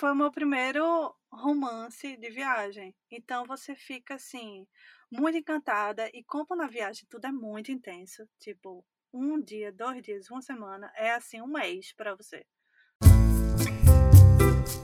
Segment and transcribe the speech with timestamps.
[0.00, 2.96] foi o meu primeiro romance de viagem.
[3.10, 4.66] Então você fica assim,
[5.12, 6.08] muito encantada.
[6.14, 8.82] E como na viagem tudo é muito intenso, tipo,
[9.12, 12.46] um dia, dois dias, uma semana, é assim um mês para você.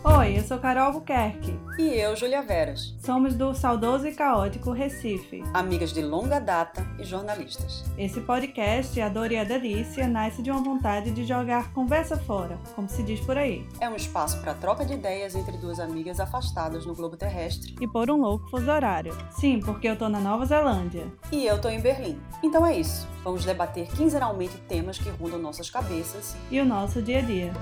[0.04, 1.58] Oi, eu sou Carol Albuquerque.
[1.78, 2.94] E eu, Julia Veras.
[2.98, 5.42] Somos do Saudoso e Caótico Recife.
[5.52, 7.84] Amigas de longa data e jornalistas.
[7.98, 12.58] Esse podcast, A Dor e a Delícia, nasce de uma vontade de jogar conversa fora,
[12.74, 13.66] como se diz por aí.
[13.80, 17.74] É um espaço para troca de ideias entre duas amigas afastadas no globo terrestre.
[17.80, 19.16] E por um louco fuso horário.
[19.30, 21.06] Sim, porque eu tô na Nova Zelândia.
[21.30, 22.18] E eu tô em Berlim.
[22.42, 23.06] Então é isso.
[23.22, 27.52] Vamos debater quinzenalmente temas que rondam nossas cabeças e o nosso dia a dia.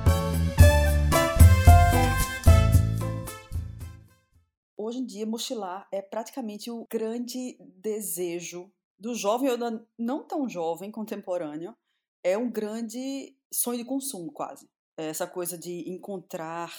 [4.77, 9.57] Hoje em dia, mochilar é praticamente o grande desejo do jovem ou
[9.97, 11.77] não tão jovem contemporâneo.
[12.25, 14.69] É um grande sonho de consumo, quase.
[14.97, 16.73] É essa coisa de encontrar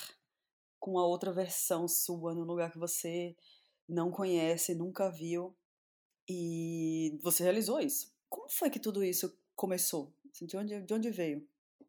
[0.77, 3.35] com a outra versão sua no lugar que você
[3.87, 5.55] não conhece, nunca viu.
[6.27, 8.13] E você realizou isso.
[8.27, 10.13] Como foi que tudo isso começou?
[10.31, 11.47] Assim, de onde, de onde veio?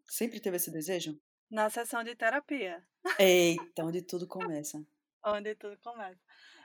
[0.08, 1.18] Sempre teve esse desejo?
[1.50, 2.86] Na sessão de terapia.
[3.18, 4.86] Eita, onde tudo começa
[5.26, 6.20] onde tudo começa.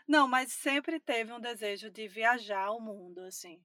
[0.07, 3.61] Não, mas sempre teve um desejo de viajar ao mundo, assim.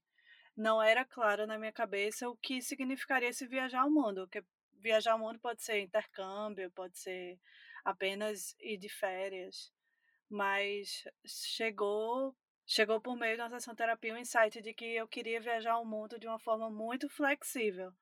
[0.57, 4.43] Não era claro na minha cabeça o que significaria esse viajar ao mundo, porque
[4.81, 7.39] viajar ao mundo pode ser intercâmbio, pode ser
[7.85, 9.73] apenas ir de férias,
[10.31, 12.35] mas chegou
[12.69, 15.85] chegou por meio da sessão terapia o um insight de que eu queria viajar ao
[15.85, 17.93] mundo de uma forma muito flexível.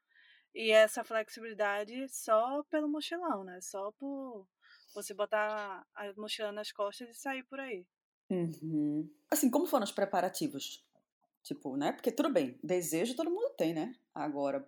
[0.54, 3.60] E essa flexibilidade só pelo mochilão, né?
[3.60, 4.46] Só por
[4.94, 7.86] você botar a mochila nas costas e sair por aí.
[8.30, 9.08] Uhum.
[9.30, 10.84] Assim, como foram os preparativos?
[11.42, 11.92] Tipo, né?
[11.92, 13.94] Porque tudo bem, desejo todo mundo tem, né?
[14.14, 14.66] Agora,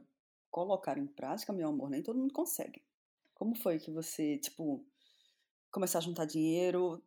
[0.50, 2.82] colocar em prática, meu amor, nem todo mundo consegue.
[3.34, 4.84] Como foi que você, tipo,
[5.70, 7.02] começar a juntar dinheiro?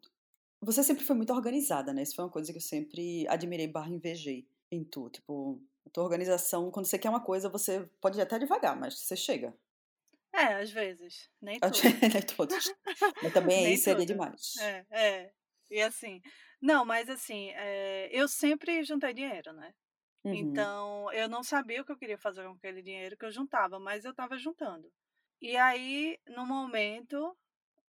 [0.61, 2.01] Você sempre foi muito organizada, né?
[2.01, 5.09] Isso foi uma coisa que eu sempre admirei barra invejei em tu.
[5.09, 8.99] Tipo, a tua organização, quando você quer uma coisa, você pode ir até devagar, mas
[8.99, 9.55] você chega.
[10.39, 11.29] É, às vezes.
[11.41, 11.81] Nem todos.
[12.13, 12.73] Nem todos.
[13.21, 14.55] Mas também aí seria demais.
[14.59, 15.31] É, é.
[15.69, 16.21] E assim.
[16.61, 19.73] Não, mas assim, é, eu sempre juntei dinheiro, né?
[20.23, 20.33] Uhum.
[20.33, 23.79] Então, eu não sabia o que eu queria fazer com aquele dinheiro que eu juntava,
[23.79, 24.91] mas eu estava juntando.
[25.41, 27.37] E aí, no momento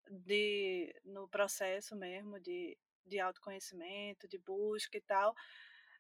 [0.09, 5.35] de no processo mesmo de, de autoconhecimento, de busca e tal,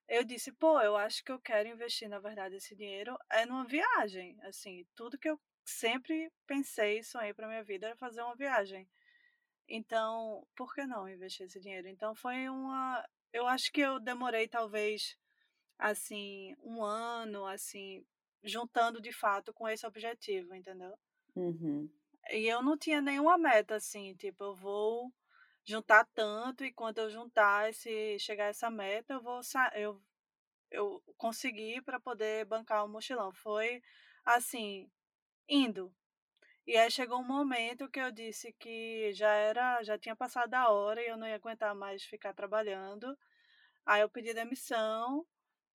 [0.09, 3.65] eu disse, pô, eu acho que eu quero investir, na verdade, esse dinheiro é numa
[3.65, 4.37] viagem.
[4.43, 5.39] Assim, tudo que eu
[5.71, 8.89] sempre pensei, sonhei para minha vida era fazer uma viagem.
[9.69, 11.89] Então, por que não investir esse dinheiro?
[11.89, 15.17] Então foi uma, eu acho que eu demorei talvez
[15.79, 18.05] assim um ano, assim
[18.43, 20.99] juntando de fato com esse objetivo, entendeu?
[21.37, 21.89] Uhum.
[22.31, 25.13] E eu não tinha nenhuma meta assim, tipo eu vou
[25.65, 29.41] juntar tanto e quando eu juntar esse chegar a essa meta eu vou
[29.75, 30.03] eu
[30.71, 33.33] eu consegui para poder bancar o mochilão.
[33.33, 33.83] Foi
[34.25, 34.89] assim,
[35.51, 35.93] indo.
[36.67, 40.71] E aí chegou um momento que eu disse que já era, já tinha passado a
[40.71, 43.19] hora e eu não ia aguentar mais ficar trabalhando.
[43.87, 45.27] Aí eu pedi demissão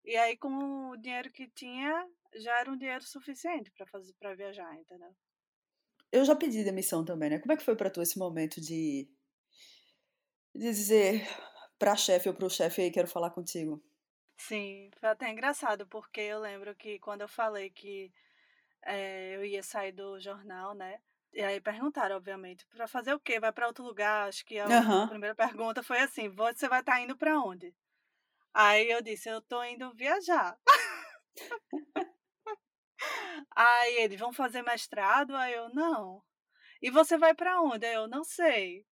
[0.06, 4.36] e aí com o dinheiro que tinha já era um dinheiro suficiente para fazer para
[4.36, 5.16] viajar, entendeu?
[6.12, 7.40] Eu já pedi demissão também, né?
[7.40, 9.10] Como é que foi para tu esse momento de,
[10.56, 11.28] de dizer
[11.78, 13.84] para chefe ou para o chefe aí quero falar contigo?
[14.38, 18.12] Sim, foi até engraçado porque eu lembro que quando eu falei que
[18.86, 21.00] é, eu ia sair do jornal, né?
[21.34, 23.40] E aí perguntaram, obviamente, para fazer o quê?
[23.40, 24.28] Vai para outro lugar?
[24.28, 25.08] Acho que a uhum.
[25.08, 27.76] primeira pergunta foi assim: você vai estar tá indo para onde?
[28.54, 30.58] Aí eu disse: eu tô indo viajar.
[33.56, 35.36] aí eles vão fazer mestrado?
[35.36, 36.22] Aí eu não.
[36.82, 37.86] E você vai para onde?
[37.86, 38.86] Aí eu não sei.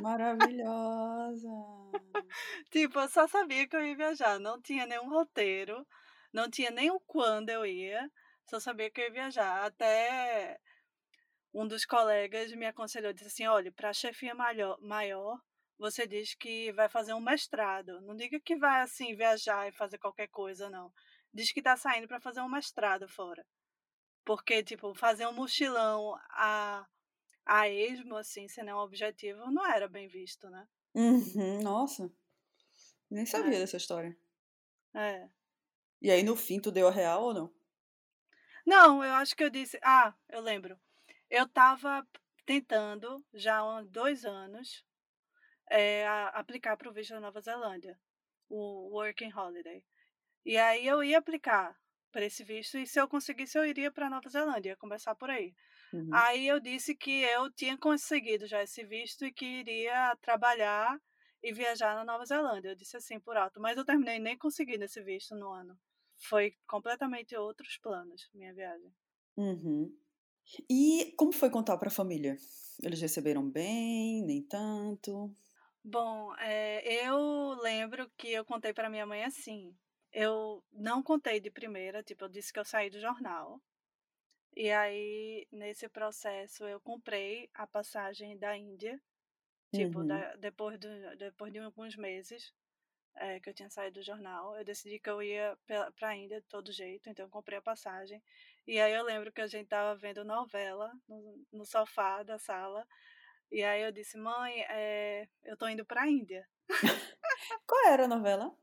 [0.00, 1.48] Maravilhosa.
[2.70, 5.86] tipo, eu só sabia que eu ia viajar, não tinha nenhum roteiro,
[6.32, 8.10] não tinha nem o quando eu ia
[8.46, 9.64] só sabia que eu ia viajar.
[9.64, 10.60] Até
[11.52, 15.40] um dos colegas me aconselhou, disse assim, olha, para chefia maior, maior,
[15.78, 18.00] você diz que vai fazer um mestrado.
[18.02, 20.92] Não diga que vai, assim, viajar e fazer qualquer coisa, não.
[21.32, 23.44] Diz que está saindo para fazer um mestrado fora.
[24.24, 26.86] Porque, tipo, fazer um mochilão a,
[27.44, 30.66] a esmo, assim, sem nenhum objetivo, não era bem visto, né?
[30.94, 32.10] Uhum, nossa.
[33.10, 33.60] Nem sabia é.
[33.60, 34.16] dessa história.
[34.94, 35.28] É.
[36.00, 37.54] E aí, no fim, tu deu a real ou não?
[38.66, 39.78] Não, eu acho que eu disse.
[39.82, 40.78] Ah, eu lembro.
[41.30, 42.06] Eu estava
[42.46, 44.84] tentando, já há dois anos,
[45.70, 47.98] é, aplicar para o visto da Nova Zelândia,
[48.48, 49.84] o Working Holiday.
[50.44, 51.76] E aí eu ia aplicar
[52.12, 55.30] para esse visto, e se eu conseguisse, eu iria para Nova Zelândia, ia começar por
[55.30, 55.52] aí.
[55.92, 56.10] Uhum.
[56.12, 60.96] Aí eu disse que eu tinha conseguido já esse visto e que iria trabalhar
[61.42, 62.70] e viajar na Nova Zelândia.
[62.70, 65.76] Eu disse assim por alto, mas eu terminei nem conseguindo esse visto no ano.
[66.16, 68.92] Foi completamente outros planos minha viagem.
[69.36, 69.94] Uhum.
[70.68, 72.36] E como foi contar para a família?
[72.82, 75.32] Eles receberam bem, nem tanto?
[75.82, 79.74] Bom, é, eu lembro que eu contei para minha mãe assim.
[80.12, 83.60] Eu não contei de primeira, tipo, eu disse que eu saí do jornal.
[84.56, 89.00] E aí, nesse processo, eu comprei a passagem da Índia,
[89.74, 90.06] tipo, uhum.
[90.06, 92.54] da, depois, de, depois de alguns meses
[93.16, 96.40] é, que eu tinha saído do jornal, eu decidi que eu ia para a Índia
[96.40, 98.22] de todo jeito, então eu comprei a passagem.
[98.66, 102.86] E aí eu lembro que a gente tava vendo novela no, no sofá da sala,
[103.50, 106.48] e aí eu disse, mãe, é, eu tô indo para a Índia.
[107.66, 108.56] qual era a novela?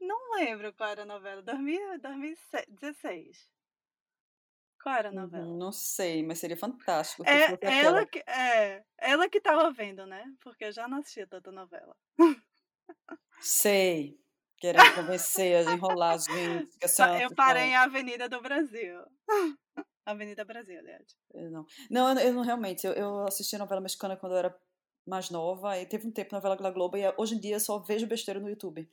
[0.00, 3.48] Não lembro qual era a novela, 2016.
[4.82, 5.44] Qual era a novela?
[5.44, 7.24] Uhum, não sei, mas seria fantástico.
[7.26, 10.24] É ela que, é, ela que tava vendo, né?
[10.40, 11.96] Porque eu já não assistia tanta novela.
[13.40, 14.18] Sei.
[14.56, 16.68] Querendo convencer, a enrolar as gente.
[17.22, 19.04] Eu parei em Avenida do Brasil.
[20.04, 21.16] Avenida Brasil, aliás.
[21.32, 22.86] Eu não, não, eu não realmente.
[22.86, 24.60] Eu, eu assisti a novela mexicana quando eu era
[25.06, 27.78] mais nova, e teve um tempo novela da Globo, e hoje em dia eu só
[27.78, 28.90] vejo besteira no YouTube.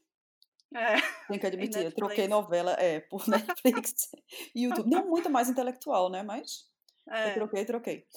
[0.74, 0.96] É.
[1.28, 4.10] Tem que admitir, eu troquei novela é, por Netflix
[4.54, 4.90] e YouTube.
[4.90, 6.24] Não muito mais intelectual, né?
[6.24, 6.70] Mas
[7.10, 7.30] é.
[7.30, 8.08] eu troquei, troquei.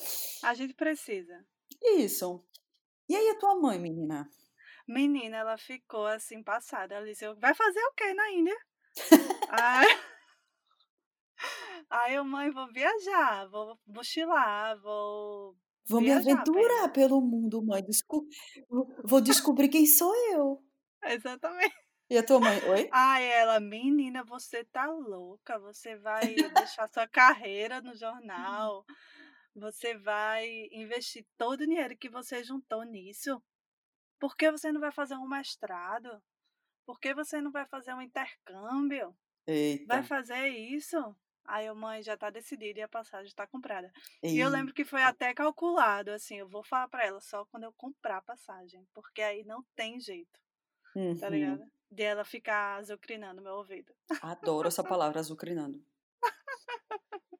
[0.43, 1.45] A gente precisa.
[1.97, 2.45] Isso.
[3.09, 4.29] E aí a tua mãe, menina?
[4.89, 6.95] Menina, ela ficou assim, passada.
[6.95, 8.57] Ela disse, vai fazer o quê na Índia?
[9.51, 9.87] aí...
[11.91, 15.55] aí eu, mãe, vou viajar, vou mochilar, vou
[15.89, 17.83] Vou me aventurar pelo mundo, mãe.
[17.83, 18.27] Desco...
[19.05, 20.63] Vou descobrir quem sou eu.
[21.03, 21.75] Exatamente.
[22.11, 22.89] E a tua mãe, oi?
[22.93, 28.85] Ai, ela, menina, você tá louca, você vai deixar sua carreira no jornal,
[29.55, 33.43] você vai investir todo o dinheiro que você juntou nisso.
[34.19, 36.23] Por que você não vai fazer um mestrado?
[36.87, 39.15] Por que você não vai fazer um intercâmbio?
[39.47, 39.87] Eita.
[39.87, 40.97] Vai fazer isso?
[41.45, 43.91] Aí a mãe já tá decidida e a passagem está comprada.
[44.23, 44.37] Eita.
[44.37, 47.65] E eu lembro que foi até calculado, assim, eu vou falar para ela só quando
[47.65, 50.39] eu comprar a passagem, porque aí não tem jeito.
[50.93, 51.19] Tá uhum.
[51.19, 51.71] Tá ligado?
[51.91, 53.95] de ela ficar azucrinando meu ouvido.
[54.21, 55.83] Adoro essa palavra, azucrinando.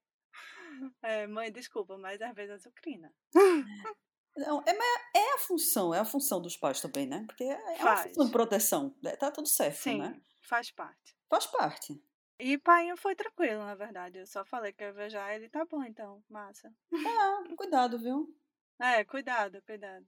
[1.03, 3.13] É, mãe, desculpa, mas às vezes azucrina.
[4.37, 7.25] Não, é, é a função, é a função dos pais também, né?
[7.27, 7.81] Porque é faz.
[7.81, 8.95] uma função de proteção.
[9.03, 9.17] Né?
[9.17, 10.21] Tá tudo certo, Sim, né?
[10.43, 11.17] faz parte.
[11.29, 12.03] Faz parte.
[12.39, 14.19] E pai foi tranquilo, na verdade.
[14.19, 16.73] Eu só falei que eu ia viajar, ele tá bom então, massa.
[16.93, 18.33] É, cuidado, viu?
[18.81, 20.07] É, cuidado, cuidado.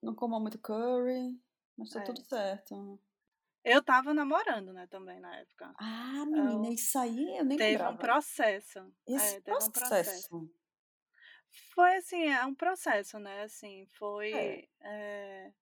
[0.00, 1.36] Não coma muito curry,
[1.76, 2.04] mas tá é.
[2.04, 3.00] tudo certo.
[3.64, 5.74] Eu tava namorando, né, também na época.
[5.78, 6.72] Ah, menina, eu...
[6.72, 7.94] isso aí eu nem teve lembrava.
[7.94, 8.94] um processo.
[9.06, 9.68] Esse é, teve processo.
[9.68, 10.50] um processo.
[11.74, 13.42] Foi assim, é um processo, né?
[13.42, 14.32] Assim, foi.
[14.32, 14.68] É.
[14.80, 15.52] É,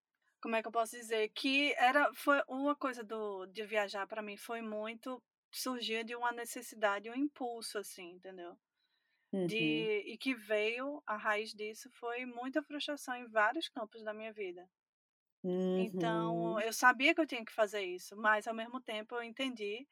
[0.40, 1.28] como é que eu posso dizer?
[1.30, 2.12] Que era.
[2.14, 5.22] Foi uma coisa do, de viajar para mim foi muito.
[5.54, 8.58] Surgia de uma necessidade, um impulso, assim, entendeu?
[9.32, 9.46] Uhum.
[9.46, 14.32] De, e que veio, a raiz disso foi muita frustração em vários campos da minha
[14.32, 14.68] vida.
[15.74, 16.60] Então, Uhum.
[16.60, 19.86] eu sabia que eu tinha que fazer isso, mas ao mesmo tempo eu entendi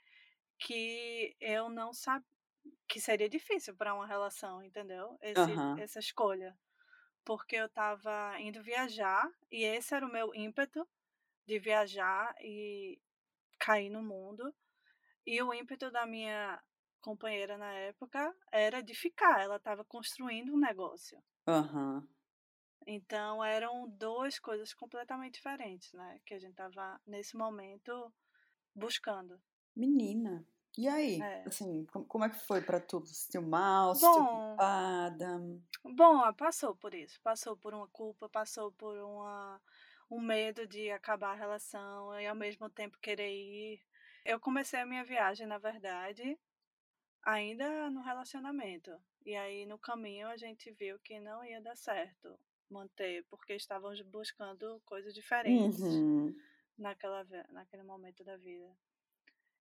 [0.59, 2.27] que eu não sabia
[2.89, 5.17] que seria difícil para uma relação, entendeu?
[5.21, 6.57] Esse, essa escolha.
[7.25, 10.87] Porque eu estava indo viajar e esse era o meu ímpeto
[11.47, 13.01] de viajar e
[13.59, 14.55] cair no mundo.
[15.27, 16.61] E o ímpeto da minha
[17.01, 21.23] companheira na época era de ficar, ela estava construindo um negócio.
[21.47, 22.07] Aham.
[22.87, 26.21] Então eram duas coisas completamente diferentes, né?
[26.25, 28.13] Que a gente tava nesse momento
[28.75, 29.41] buscando.
[29.77, 30.47] Menina.
[30.79, 31.45] E aí, é.
[31.47, 33.05] assim, como é que foi para tu?
[33.05, 35.41] Se sentiu mal, se sentiu culpada?
[35.85, 37.21] Bom, passou por isso.
[37.23, 39.61] Passou por uma culpa, passou por uma,
[40.11, 43.81] um medo de acabar a relação e ao mesmo tempo querer ir.
[44.25, 46.39] Eu comecei a minha viagem, na verdade,
[47.23, 48.91] ainda no relacionamento.
[49.25, 52.39] E aí, no caminho, a gente viu que não ia dar certo
[52.71, 56.35] manter, porque estávamos buscando coisas diferentes uhum.
[56.79, 58.71] naquela, naquele momento da vida.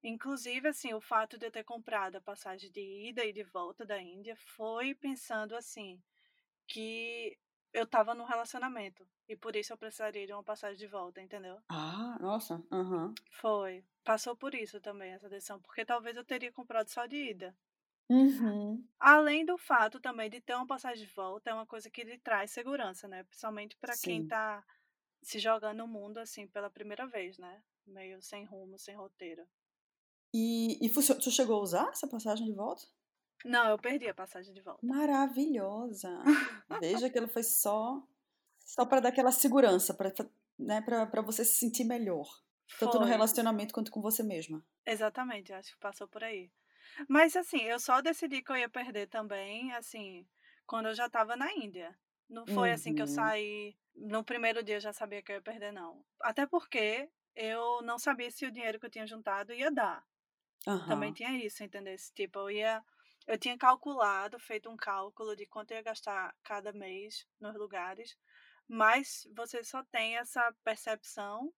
[0.03, 3.85] Inclusive, assim, o fato de eu ter comprado a passagem de ida e de volta
[3.85, 6.01] da Índia foi pensando assim
[6.67, 7.37] que
[7.73, 11.61] eu estava num relacionamento e por isso eu precisaria de uma passagem de volta, entendeu?
[11.69, 13.21] Ah, nossa, uhum.
[13.31, 13.85] Foi.
[14.03, 17.57] Passou por isso também essa decisão, porque talvez eu teria comprado só de ida.
[18.09, 18.89] Uhum.
[18.99, 22.17] Além do fato também de ter uma passagem de volta, é uma coisa que lhe
[22.19, 23.23] traz segurança, né?
[23.23, 24.63] Principalmente para quem tá
[25.23, 27.63] se jogando no mundo assim pela primeira vez, né?
[27.85, 29.47] Meio sem rumo, sem roteiro.
[30.34, 32.84] E, e tu chegou a usar essa passagem de volta?
[33.46, 34.86] Não, eu perdi a passagem de volta.
[34.86, 36.10] Maravilhosa!
[36.81, 38.03] Veja que ela foi só
[38.65, 40.12] só para dar aquela segurança, para
[40.60, 42.27] né, para você se sentir melhor.
[42.79, 43.01] Tanto Foi.
[43.01, 44.65] no relacionamento quanto com você mesma.
[44.86, 46.51] Exatamente, acho que passou por aí.
[47.07, 50.27] Mas assim, eu só decidi que eu ia perder também, assim,
[50.65, 51.98] quando eu já estava na Índia.
[52.29, 53.13] Não foi assim que eu Uhum.
[53.13, 53.77] saí.
[53.96, 56.03] No primeiro dia eu já sabia que eu ia perder, não.
[56.22, 60.05] Até porque eu não sabia se o dinheiro que eu tinha juntado ia dar.
[60.85, 61.13] Também Aham.
[61.13, 61.95] tinha isso, entendeu?
[62.15, 62.83] Tipo, eu ia.
[63.27, 68.17] Eu tinha calculado, feito um cálculo de quanto eu ia gastar cada mês nos lugares,
[68.67, 71.53] mas você só tem essa percepção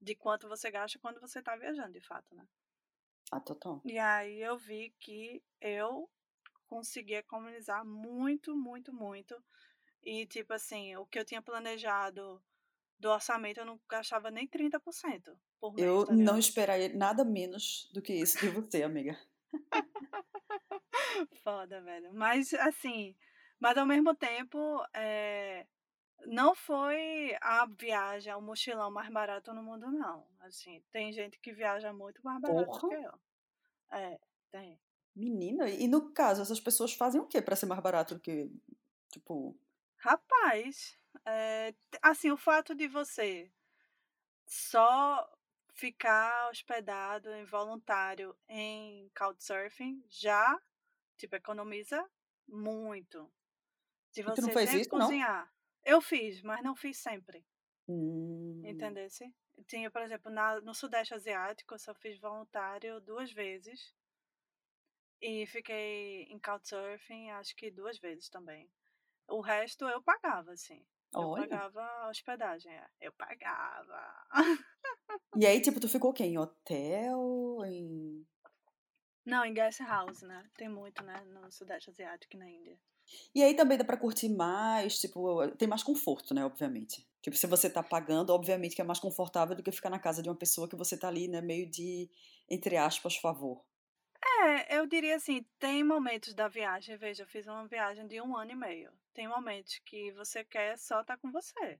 [0.00, 2.46] de quanto você gasta quando você está viajando, de fato, né?
[3.30, 3.84] Ah, total.
[3.84, 6.10] E aí eu vi que eu
[6.66, 9.42] consegui economizar muito, muito, muito.
[10.02, 12.42] E, tipo assim, o que eu tinha planejado
[12.98, 15.45] do orçamento, eu não gastava nem 30% por mês,
[15.76, 19.18] Eu não esperaria nada menos do que isso de você, amiga.
[21.42, 22.12] Foda, velho.
[22.12, 23.14] Mas, assim,
[23.58, 24.58] mas ao mesmo tempo,
[24.94, 25.66] é,
[26.26, 30.26] não foi a viagem, o mochilão mais barato no mundo, não.
[30.40, 33.02] Assim, tem gente que viaja muito mais barato do que Porra!
[33.92, 33.98] eu.
[33.98, 34.18] É,
[34.50, 34.78] tem.
[35.14, 38.50] Menina, e no caso, essas pessoas fazem o quê para ser mais barato do que,
[39.10, 39.56] tipo,
[39.98, 43.50] Rapaz, é, assim, o fato de você
[44.46, 45.28] só
[45.76, 50.60] ficar hospedado em voluntário em Couchsurfing já,
[51.16, 52.04] tipo, economiza
[52.48, 53.30] muito.
[54.10, 55.06] Se e tu não você fez isso, não?
[55.06, 55.52] cozinhar.
[55.84, 57.46] Eu fiz, mas não fiz sempre,
[57.88, 59.32] Hum, entendesse?
[59.68, 63.94] Tinha, por exemplo, na, no Sudeste Asiático, eu só fiz voluntário duas vezes.
[65.20, 68.70] E fiquei em Couchsurfing, acho que duas vezes também.
[69.28, 70.84] O resto eu pagava, assim.
[71.14, 71.48] Eu olha.
[71.48, 72.90] pagava a hospedagem, é.
[73.00, 74.26] Eu pagava.
[75.36, 76.24] E aí, tipo, tu ficou o quê?
[76.24, 77.58] Em hotel?
[77.64, 78.26] Em...
[79.24, 80.48] Não, em guest house, né?
[80.56, 81.20] Tem muito, né?
[81.26, 82.78] No Sudeste Asiático e na Índia.
[83.34, 87.06] E aí também dá pra curtir mais, tipo, tem mais conforto, né, obviamente.
[87.22, 90.22] Tipo, se você tá pagando, obviamente que é mais confortável do que ficar na casa
[90.22, 92.10] de uma pessoa que você tá ali, né, meio de,
[92.48, 93.64] entre aspas, favor.
[94.42, 98.36] É, eu diria assim, tem momentos da viagem, veja, eu fiz uma viagem de um
[98.36, 98.92] ano e meio.
[99.14, 101.78] Tem momentos que você quer só estar com você.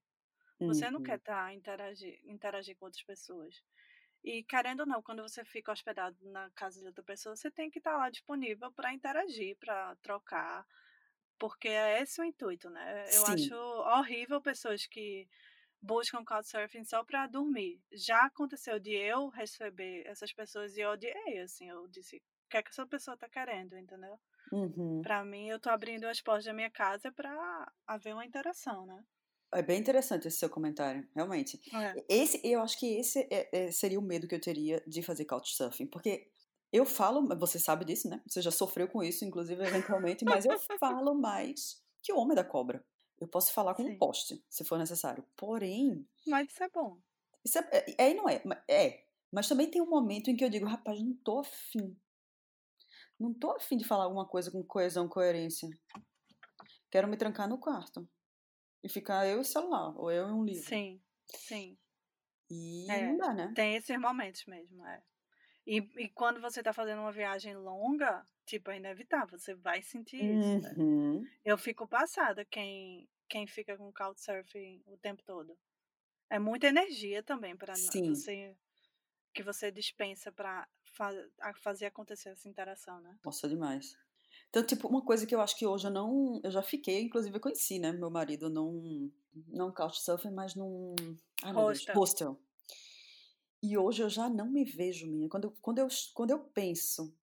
[0.64, 1.02] Você não Uhum.
[1.02, 3.62] quer estar interagir, interagir com outras pessoas.
[4.24, 7.70] E querendo ou não, quando você fica hospedado na casa de outra pessoa, você tem
[7.70, 10.66] que estar lá disponível para interagir, para trocar,
[11.38, 13.14] porque é esse o intuito, né?
[13.16, 13.26] Eu Sim.
[13.26, 15.28] acho horrível pessoas que
[15.82, 17.82] buscam couchsurfing só para dormir.
[17.92, 22.58] Já aconteceu de eu receber essas pessoas e eu odiei, assim, eu disse, o que
[22.58, 24.20] é que essa pessoa tá querendo, entendeu?
[24.50, 25.06] Uhum.
[25.06, 29.04] Para mim, eu tô abrindo as portas da minha casa para haver uma interação, né?
[29.56, 31.58] É bem interessante esse seu comentário, realmente.
[31.74, 32.04] É.
[32.10, 35.24] Esse, eu acho que esse é- é- seria o medo que eu teria de fazer
[35.24, 36.30] couchsurfing, porque
[36.70, 38.20] eu falo, você sabe disso, né?
[38.26, 42.44] Você já sofreu com isso, inclusive, eventualmente, mas eu falo mais que o homem da
[42.44, 42.84] cobra.
[43.18, 43.96] Eu posso falar com um Sim.
[43.96, 45.24] poste, se for necessário.
[45.34, 46.98] Porém, Mas isso é bom.
[47.42, 49.06] isso é, é, e não é, é.
[49.32, 51.96] Mas também tem um momento em que eu digo, rapaz, não tô afim.
[53.18, 55.66] Não tô afim de falar alguma coisa com coesão, coerência.
[56.90, 58.06] Quero me trancar no quarto.
[58.86, 60.72] E ficar eu e o celular, ou eu e um livro.
[60.72, 61.78] Sim, sim.
[62.50, 63.02] E É.
[63.02, 63.54] não dá, né?
[63.54, 65.02] Tem esses momentos mesmo, é.
[65.66, 70.36] E, e quando você tá fazendo uma viagem longa, tipo, é inevitável, você vai sentir
[70.38, 70.78] isso, né?
[70.78, 71.30] Uhum.
[71.44, 75.58] Eu fico passada quem, quem fica com couchsurfing o tempo todo.
[76.30, 78.56] É muita energia também para você
[79.34, 80.68] que você dispensa para
[81.62, 83.18] fazer acontecer essa interação, né?
[83.22, 83.94] Nossa, demais.
[84.48, 86.40] Então, tipo, uma coisa que eu acho que hoje eu não.
[86.42, 87.92] Eu já fiquei, inclusive eu conheci, né?
[87.92, 89.10] Meu marido num.
[89.48, 90.94] Não couchsurfing, mas num.
[91.42, 91.78] Ai, meu Deus.
[91.78, 91.94] Hostel.
[91.96, 92.40] Hostel.
[93.62, 95.28] E hoje eu já não me vejo, minha.
[95.28, 97.14] Quando, quando, eu, quando eu penso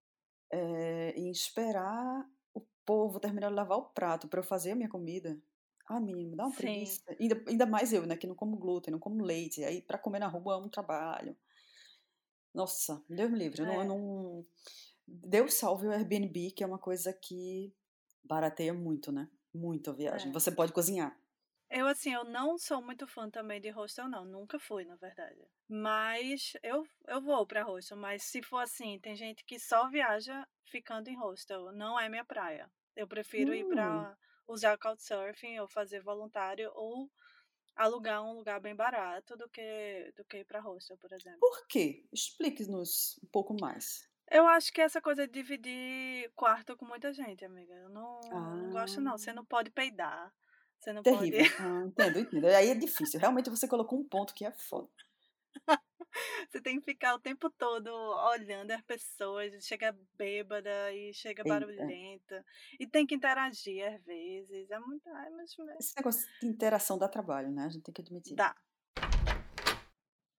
[0.51, 4.89] eh, em esperar o povo terminar de lavar o prato para eu fazer a minha
[4.89, 5.39] comida.
[5.87, 6.57] Ah, menina, me dá uma Sim.
[6.57, 7.01] preguiça.
[7.19, 8.15] Ainda, ainda mais eu, né?
[8.15, 9.63] Que não como glúten, não como leite.
[9.63, 11.35] Aí, para comer na rua é um trabalho.
[12.53, 13.61] Nossa, Deus me livre.
[13.61, 13.85] Eu não, eu É.
[13.85, 14.45] não...
[15.07, 17.73] Deus salve o Airbnb, que é uma coisa que
[18.23, 19.29] barateia muito, né?
[19.53, 20.31] Muito a viagem.
[20.31, 20.33] É.
[20.33, 21.17] Você pode cozinhar.
[21.69, 24.23] Eu, assim, eu não sou muito fã também de hostel, não.
[24.25, 25.41] Nunca fui, na verdade.
[25.67, 27.97] Mas eu, eu vou pra hostel.
[27.97, 31.71] Mas se for assim, tem gente que só viaja ficando em hostel.
[31.71, 32.71] Não é minha praia.
[32.95, 33.65] Eu prefiro ir Hum.
[33.65, 34.15] pra
[34.47, 37.09] usar couchsurfing ou fazer voluntário ou
[37.75, 41.43] alugar um lugar bem barato do que, do que ir pra hostel, por exemplo.
[41.43, 42.07] Por quê?
[42.11, 44.09] Explique-nos um pouco mais.
[44.33, 47.73] Eu acho que essa coisa de dividir quarto com muita gente, amiga.
[47.75, 49.15] Eu não, não gosto, não.
[49.17, 49.33] Você Ah.
[49.33, 50.33] não pode peidar.
[50.79, 51.39] Você não Terrível.
[51.39, 51.53] pode.
[51.61, 52.45] Ah, entendo, entendo.
[52.47, 53.19] Aí é difícil.
[53.19, 54.89] Realmente você colocou um ponto que é foda.
[56.49, 57.87] Você tem que ficar o tempo todo
[58.31, 61.49] olhando as pessoas, chega bêbada e chega Eita.
[61.49, 62.45] barulhenta.
[62.79, 64.69] E tem que interagir às vezes.
[64.69, 65.07] É muito.
[65.09, 65.55] Ai, mas...
[65.79, 67.65] Esse negócio de interação dá trabalho, né?
[67.65, 68.35] A gente tem que admitir.
[68.35, 68.55] Dá.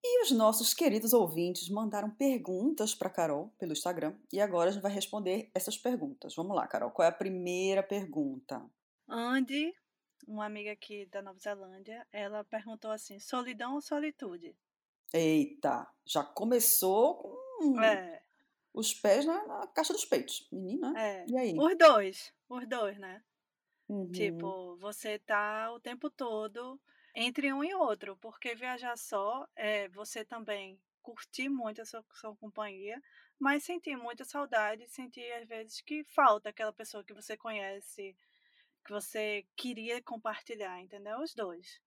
[0.07, 4.83] E os nossos queridos ouvintes mandaram perguntas para Carol pelo Instagram e agora a gente
[4.83, 6.35] vai responder essas perguntas.
[6.35, 6.91] Vamos lá, Carol.
[6.91, 8.63] Qual é a primeira pergunta?
[9.09, 9.73] Andy,
[10.27, 14.55] uma amiga aqui da Nova Zelândia, ela perguntou assim: solidão ou solitude?
[15.11, 18.21] Eita, já começou com É,
[18.73, 20.93] os pés na, na caixa dos peitos, menina.
[20.99, 21.25] é.
[21.27, 21.55] E aí?
[21.57, 22.31] Os dois.
[22.47, 23.23] Os dois, né?
[23.89, 24.11] Uhum.
[24.11, 26.79] Tipo, você tá o tempo todo
[27.15, 32.35] entre um e outro, porque viajar só é você também curtir muito a sua, sua
[32.35, 33.01] companhia,
[33.39, 38.15] mas sentir muita saudade, sentir às vezes que falta aquela pessoa que você conhece,
[38.85, 41.19] que você queria compartilhar, entendeu?
[41.19, 41.79] Os dois.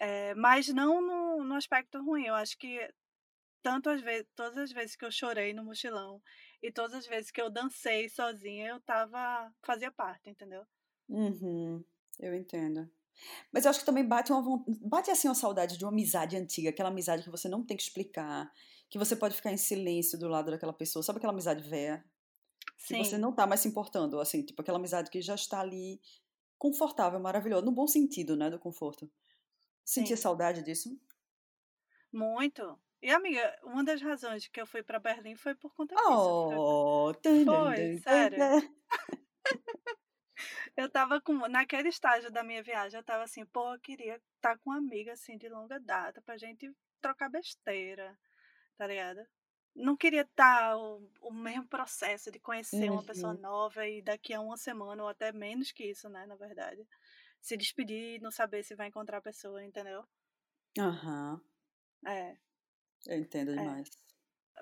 [0.00, 2.26] É, mas não no, no aspecto ruim.
[2.26, 2.90] Eu acho que
[3.62, 6.22] tanto as vezes, todas as vezes que eu chorei no mochilão
[6.62, 10.64] e todas as vezes que eu dancei sozinha, eu tava fazia parte, entendeu?
[11.08, 11.84] Uhum,
[12.20, 12.88] eu entendo.
[13.52, 16.70] Mas eu acho que também bate uma bate assim uma saudade de uma amizade antiga,
[16.70, 18.50] aquela amizade que você não tem que explicar,
[18.90, 22.04] que você pode ficar em silêncio do lado daquela pessoa, sabe aquela amizade velha
[22.86, 23.20] que você Sim.
[23.20, 26.00] não tá mais se importando, assim, tipo aquela amizade que já está ali
[26.58, 29.10] confortável, maravilhosa, no bom sentido, né, do conforto.
[29.84, 30.22] Sentia Sim.
[30.22, 30.98] saudade disso?
[32.12, 32.78] Muito.
[33.02, 36.08] E amiga, uma das razões que eu fui pra Berlim foi por conta disso.
[36.08, 37.12] Oh,
[37.44, 38.38] foi, sério.
[40.76, 44.58] Eu tava com naquele estágio da minha viagem, eu tava assim, pô, eu queria estar
[44.58, 48.18] com uma amiga assim de longa data pra gente trocar besteira,
[48.76, 49.26] tá ligado?
[49.74, 53.42] Não queria estar o, o mesmo processo de conhecer uma pessoa Uhum.
[53.42, 56.86] nova e daqui a uma semana ou até menos que isso, né, na verdade,
[57.40, 60.04] se despedir e não saber se vai encontrar a pessoa, entendeu?
[60.78, 61.42] Aham,
[62.06, 62.38] É,
[63.08, 63.76] eu entendo é.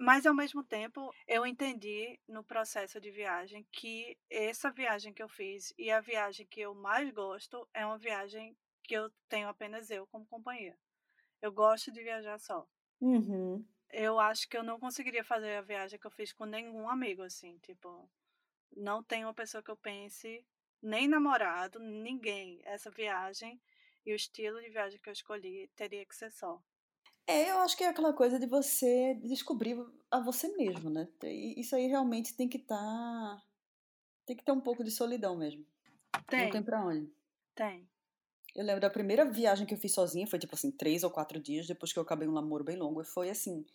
[0.00, 5.28] Mas ao mesmo tempo, eu entendi no processo de viagem que essa viagem que eu
[5.28, 9.90] fiz e a viagem que eu mais gosto é uma viagem que eu tenho apenas
[9.90, 10.76] eu como companhia.
[11.40, 12.66] Eu gosto de viajar só.
[13.00, 13.64] Uhum.
[13.90, 17.22] Eu acho que eu não conseguiria fazer a viagem que eu fiz com nenhum amigo,
[17.22, 18.10] assim, tipo,
[18.76, 20.44] não tem uma pessoa que eu pense,
[20.82, 22.60] nem namorado, ninguém.
[22.64, 23.60] Essa viagem
[24.04, 26.60] e o estilo de viagem que eu escolhi teria que ser só.
[27.26, 29.76] É, eu acho que é aquela coisa de você descobrir
[30.10, 31.08] a você mesmo, né?
[31.56, 33.42] Isso aí realmente tem que estar.
[34.26, 35.64] Tem que ter um pouco de solidão mesmo.
[36.14, 37.10] Não tem Tem, pra onde.
[37.54, 37.88] tem.
[38.54, 41.40] Eu lembro da primeira viagem que eu fiz sozinha, foi tipo assim, três ou quatro
[41.40, 43.00] dias depois que eu acabei um namoro bem longo.
[43.00, 43.66] E foi assim,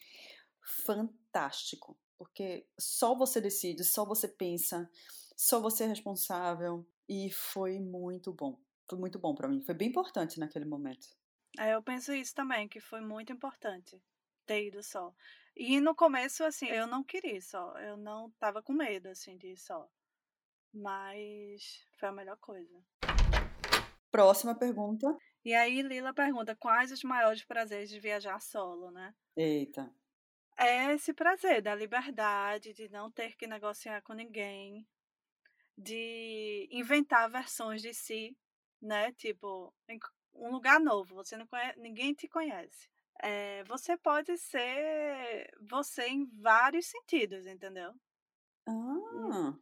[0.85, 1.97] fantástico.
[2.17, 4.89] Porque só você decide, só você pensa,
[5.35, 6.85] só você é responsável.
[7.07, 8.59] E foi muito bom.
[8.89, 9.62] Foi muito bom pra mim.
[9.62, 11.07] Foi bem importante naquele momento.
[11.57, 14.01] É, eu penso isso também, que foi muito importante
[14.45, 15.13] ter ido só.
[15.55, 17.77] E no começo, assim, eu não queria ir só.
[17.79, 19.89] Eu não tava com medo, assim, de ir só.
[20.73, 22.81] Mas foi a melhor coisa.
[24.12, 25.07] Próxima pergunta.
[25.43, 29.13] E aí, Lila pergunta: quais os maiores prazeres de viajar solo, né?
[29.35, 29.91] Eita.
[30.57, 34.85] É esse prazer da liberdade, de não ter que negociar com ninguém,
[35.77, 38.38] de inventar versões de si,
[38.81, 39.12] né?
[39.13, 39.73] Tipo,
[40.33, 42.89] um lugar novo, você não conhece, ninguém te conhece.
[43.21, 47.93] É, você pode ser você em vários sentidos, entendeu?
[48.65, 49.53] Ah.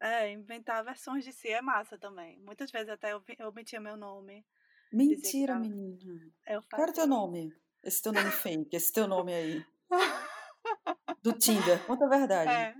[0.00, 2.38] É, inventar versões de si é massa também.
[2.40, 4.44] Muitas vezes até eu, eu omitia meu nome.
[4.92, 5.64] Mentira, tava.
[5.64, 6.30] menina.
[6.46, 7.52] Eu Qual era o teu nome?
[7.82, 9.66] Esse teu nome fake, esse teu nome aí.
[11.22, 11.84] Do Tinder.
[11.86, 12.50] Conta a verdade.
[12.50, 12.74] É.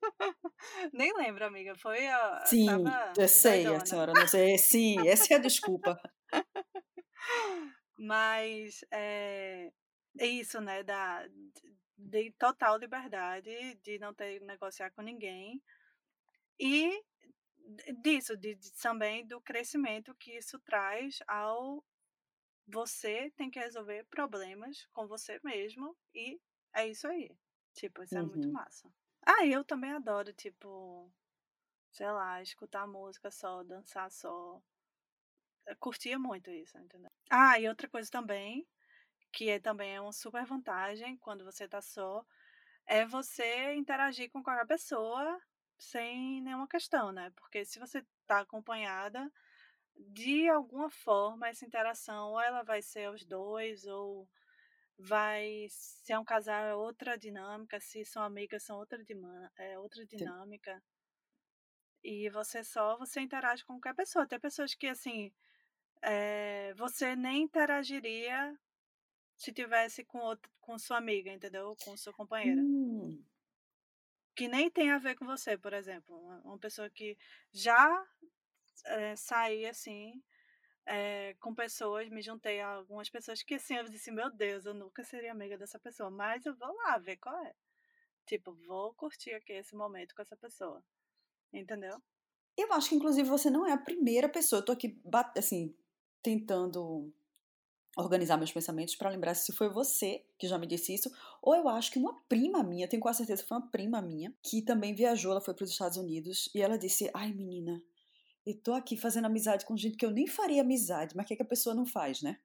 [0.92, 1.74] Nem lembro, amiga.
[1.76, 2.44] Foi a.
[2.46, 2.68] Sim,
[3.16, 4.58] eu sei, a senhora não sei.
[4.58, 6.00] Sim, essa é a desculpa.
[8.00, 9.72] Mas é,
[10.18, 10.82] é isso, né?
[10.82, 11.28] Da,
[11.98, 15.62] de total liberdade, de não ter que negociar com ninguém.
[16.58, 17.02] E
[18.02, 21.84] disso, de, de- também do crescimento que isso traz ao
[22.66, 26.40] você tem que resolver problemas com você mesmo e
[26.74, 27.30] é isso aí.
[27.74, 28.52] Tipo, isso é muito Uhum.
[28.52, 28.92] massa.
[29.26, 31.12] Ah, eu também adoro, tipo,
[31.92, 34.62] sei lá, escutar música só, dançar só.
[35.70, 37.10] Eu curtia muito isso, entendeu?
[37.30, 38.66] Ah, e outra coisa também,
[39.32, 42.24] que é também é uma super vantagem quando você tá só,
[42.86, 45.40] é você interagir com qualquer pessoa
[45.78, 47.30] sem nenhuma questão, né?
[47.36, 49.30] Porque se você tá acompanhada,
[49.96, 54.28] de alguma forma essa interação ou ela vai ser os dois ou
[54.98, 58.98] vai se é um casal é outra dinâmica, se são amigas são outra
[59.58, 60.82] é outra dinâmica.
[62.04, 64.26] E você só você interage com qualquer pessoa.
[64.26, 65.32] Tem pessoas que assim,
[66.02, 68.58] é, você nem interagiria
[69.36, 71.76] se tivesse com outro, com sua amiga, entendeu?
[71.84, 72.60] Com sua companheira.
[72.60, 73.22] Hum.
[74.34, 76.16] Que nem tem a ver com você, por exemplo.
[76.16, 77.16] Uma, uma pessoa que
[77.52, 78.06] já
[78.86, 80.22] é, saí assim
[80.86, 84.74] é, com pessoas, me juntei a algumas pessoas que assim, eu disse, meu Deus, eu
[84.74, 87.54] nunca seria amiga dessa pessoa, mas eu vou lá ver qual é.
[88.26, 90.82] Tipo, vou curtir aqui esse momento com essa pessoa.
[91.52, 92.00] Entendeu?
[92.56, 94.60] Eu acho que, inclusive, você não é a primeira pessoa.
[94.60, 95.00] Eu tô aqui,
[95.36, 95.74] assim,
[96.22, 97.12] tentando
[97.96, 101.10] organizar meus pensamentos para lembrar se foi você que já me disse isso,
[101.42, 104.34] ou eu acho que uma prima minha, tenho quase certeza que foi uma prima minha,
[104.42, 107.82] que também viajou, ela foi para os Estados Unidos, e ela disse: Ai, menina,
[108.46, 111.34] eu tô aqui fazendo amizade com gente que eu nem faria amizade, mas o que,
[111.34, 112.38] é que a pessoa não faz, né?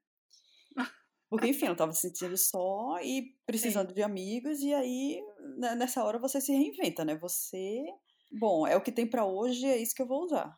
[1.30, 3.96] Porque, enfim, ela tava se sentindo só e precisando Sim.
[3.96, 5.22] de amigos, e aí,
[5.58, 7.16] né, nessa hora, você se reinventa, né?
[7.18, 7.84] Você.
[8.32, 10.58] Bom, é o que tem para hoje, é isso que eu vou usar.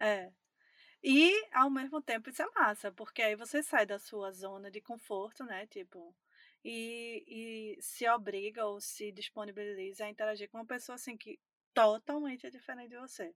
[0.00, 0.32] É.
[1.02, 4.80] E, ao mesmo tempo, isso é massa, porque aí você sai da sua zona de
[4.80, 5.66] conforto, né?
[5.66, 6.14] Tipo,
[6.64, 11.40] e, e se obriga ou se disponibiliza a interagir com uma pessoa assim que
[11.74, 13.34] totalmente é diferente de você.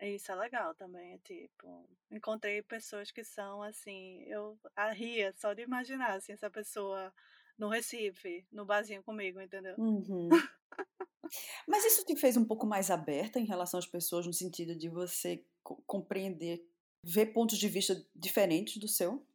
[0.00, 4.58] Isso é legal também, é tipo, encontrei pessoas que são assim, eu
[4.92, 7.14] ria só de imaginar assim, essa pessoa
[7.56, 9.74] no Recife, no barzinho comigo, entendeu?
[9.78, 10.28] Uhum.
[11.66, 14.88] Mas isso te fez um pouco mais aberta em relação às pessoas, no sentido de
[14.88, 15.42] você
[15.86, 16.64] compreender,
[17.02, 19.26] ver pontos de vista diferentes do seu?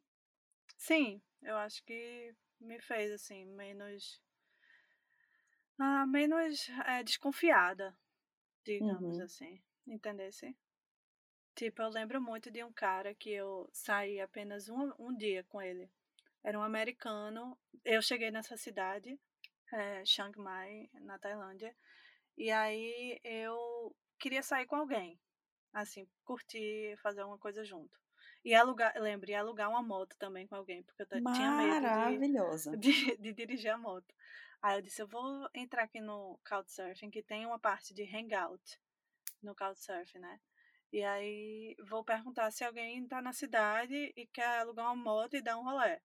[0.76, 4.20] Sim, eu acho que me fez assim, menos.
[5.78, 7.96] Ah, menos é, desconfiada,
[8.64, 9.24] digamos uhum.
[9.24, 9.62] assim.
[9.86, 10.56] Entendesse?
[11.54, 15.60] Tipo, eu lembro muito de um cara que eu saí apenas um, um dia com
[15.60, 15.90] ele.
[16.42, 17.58] Era um americano.
[17.84, 19.18] Eu cheguei nessa cidade,
[19.72, 21.74] é, Chiang Mai, na Tailândia.
[22.36, 25.20] E aí eu queria sair com alguém.
[25.72, 27.98] Assim, curtir, fazer alguma coisa junto.
[28.44, 32.78] E alugar, lembro, e alugar uma moto também com alguém, porque eu tinha medo de,
[32.78, 34.14] de, de, dirigir a moto.
[34.60, 38.78] Aí eu disse, eu vou entrar aqui no Couchsurfing, que tem uma parte de hangout
[39.42, 40.40] no Couchsurfing, né?
[40.92, 45.42] E aí vou perguntar se alguém tá na cidade e quer alugar uma moto e
[45.42, 45.98] dar um rolê.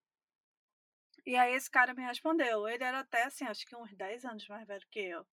[1.26, 2.68] E aí esse cara me respondeu.
[2.70, 5.28] Ele era até assim, acho que uns 10 anos mais velho que eu.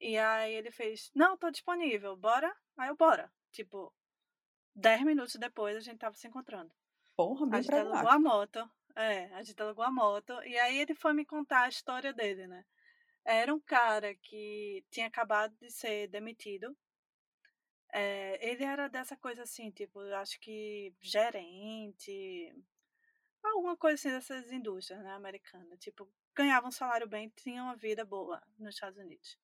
[0.00, 2.54] E aí ele fez, não, tô disponível, bora?
[2.76, 3.30] Aí eu, bora.
[3.52, 3.92] Tipo,
[4.74, 6.72] 10 minutos depois a gente tava se encontrando.
[7.16, 8.70] Porra, bem A gente alugou a moto.
[8.96, 10.32] É, a gente alugou a moto.
[10.44, 12.64] E aí ele foi me contar a história dele, né?
[13.24, 16.76] Era um cara que tinha acabado de ser demitido
[17.94, 22.52] é, ele era dessa coisa assim, tipo, acho que gerente,
[23.40, 25.78] alguma coisa assim dessas indústrias, né, americanas.
[25.78, 29.38] Tipo, ganhava um salário bem, tinha uma vida boa nos Estados Unidos.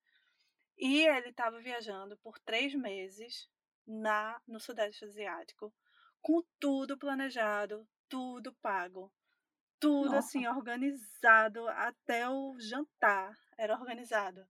[0.80, 3.50] E ele estava viajando por três meses
[3.86, 5.72] na no Sudeste Asiático,
[6.22, 9.12] com tudo planejado, tudo pago,
[9.78, 10.18] tudo Nossa.
[10.18, 14.48] assim organizado, até o jantar era organizado.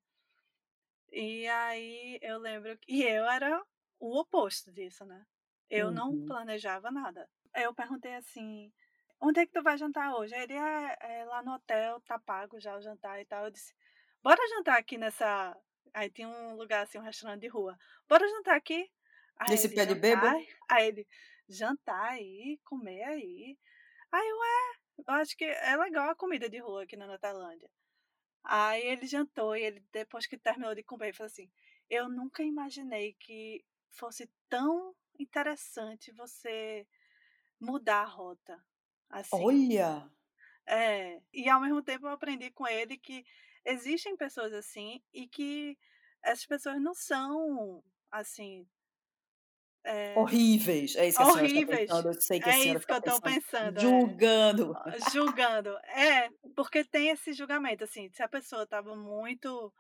[1.10, 3.60] E aí eu lembro que e eu era
[3.98, 5.26] o oposto disso, né?
[5.68, 5.92] Eu uhum.
[5.92, 7.28] não planejava nada.
[7.54, 8.72] Eu perguntei assim:
[9.20, 10.34] onde é que tu vai jantar hoje?
[10.34, 13.44] Ele é, é, lá no hotel, tá pago já o jantar e tal.
[13.44, 13.74] Eu disse:
[14.22, 15.56] bora jantar aqui nessa.
[15.92, 17.79] Aí tinha um lugar assim, um restaurante de rua.
[18.09, 18.90] Bora jantar aqui?
[19.37, 20.26] Aí Nesse ele, pé de bebo?
[20.68, 21.07] Aí ele,
[21.48, 23.59] jantar aí, comer aí.
[24.12, 27.70] Aí, ué, eu acho que é legal a comida de rua aqui na Tailândia.
[28.42, 31.50] Aí ele jantou e ele, depois que terminou de comer, ele falou assim:
[31.88, 36.87] Eu nunca imaginei que fosse tão interessante você
[37.61, 38.62] mudar a rota.
[39.09, 39.31] Assim.
[39.33, 40.11] Olha!
[40.66, 43.24] É, e ao mesmo tempo eu aprendi com ele que
[43.64, 45.77] existem pessoas assim e que
[46.23, 48.66] essas pessoas não são assim.
[49.83, 52.09] É, horríveis, é isso que a senhora está pensando.
[52.09, 53.79] Eu sei que a é senhora isso que eu estou pensando.
[53.79, 53.81] É.
[53.81, 54.77] Julgando.
[54.87, 55.11] É.
[55.11, 55.79] Julgando.
[55.79, 59.73] É, porque tem esse julgamento, assim, se a pessoa estava muito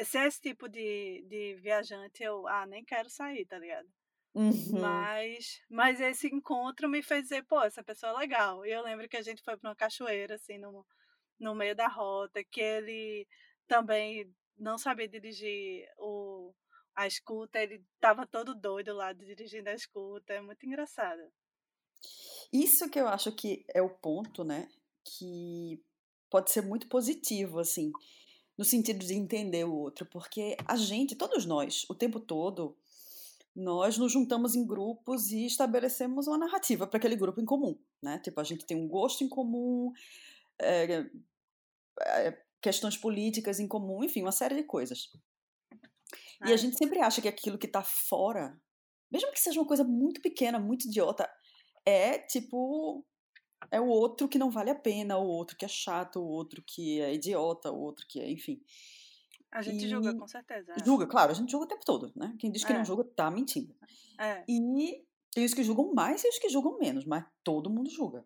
[0.00, 3.88] se é esse tipo de, de viajante, eu ah, nem quero sair, tá ligado?
[4.34, 4.80] Uhum.
[4.80, 8.64] Mas, mas esse encontro me fez dizer, pô, essa pessoa é legal.
[8.64, 10.86] E eu lembro que a gente foi para uma cachoeira, assim, no,
[11.42, 13.26] no meio da rota, que ele
[13.66, 16.54] também não sabia dirigir o,
[16.94, 21.20] a escuta, ele tava todo doido lá dirigindo a escuta, é muito engraçado.
[22.52, 24.68] Isso que eu acho que é o ponto, né?
[25.04, 25.82] Que
[26.30, 27.92] pode ser muito positivo, assim
[28.56, 32.76] no sentido de entender o outro, porque a gente, todos nós, o tempo todo,
[33.54, 38.18] nós nos juntamos em grupos e estabelecemos uma narrativa para aquele grupo em comum, né?
[38.18, 39.92] Tipo, a gente tem um gosto em comum,
[40.58, 41.06] é,
[42.60, 45.08] questões políticas em comum, enfim, uma série de coisas.
[46.44, 48.58] E a ah, gente sempre acha que aquilo que está fora,
[49.10, 51.28] mesmo que seja uma coisa muito pequena, muito idiota,
[51.84, 53.04] é tipo
[53.70, 56.62] É o outro que não vale a pena, o outro que é chato, o outro
[56.66, 58.60] que é idiota, o outro que é, enfim.
[59.52, 59.88] A gente e...
[59.88, 60.72] julga, com certeza.
[60.72, 60.84] É.
[60.84, 62.34] Julga, claro, a gente julga o tempo todo, né?
[62.38, 62.78] Quem diz que é.
[62.78, 63.74] não julga tá mentindo.
[64.18, 64.44] É.
[64.48, 68.24] E tem os que julgam mais e os que julgam menos, mas todo mundo julga.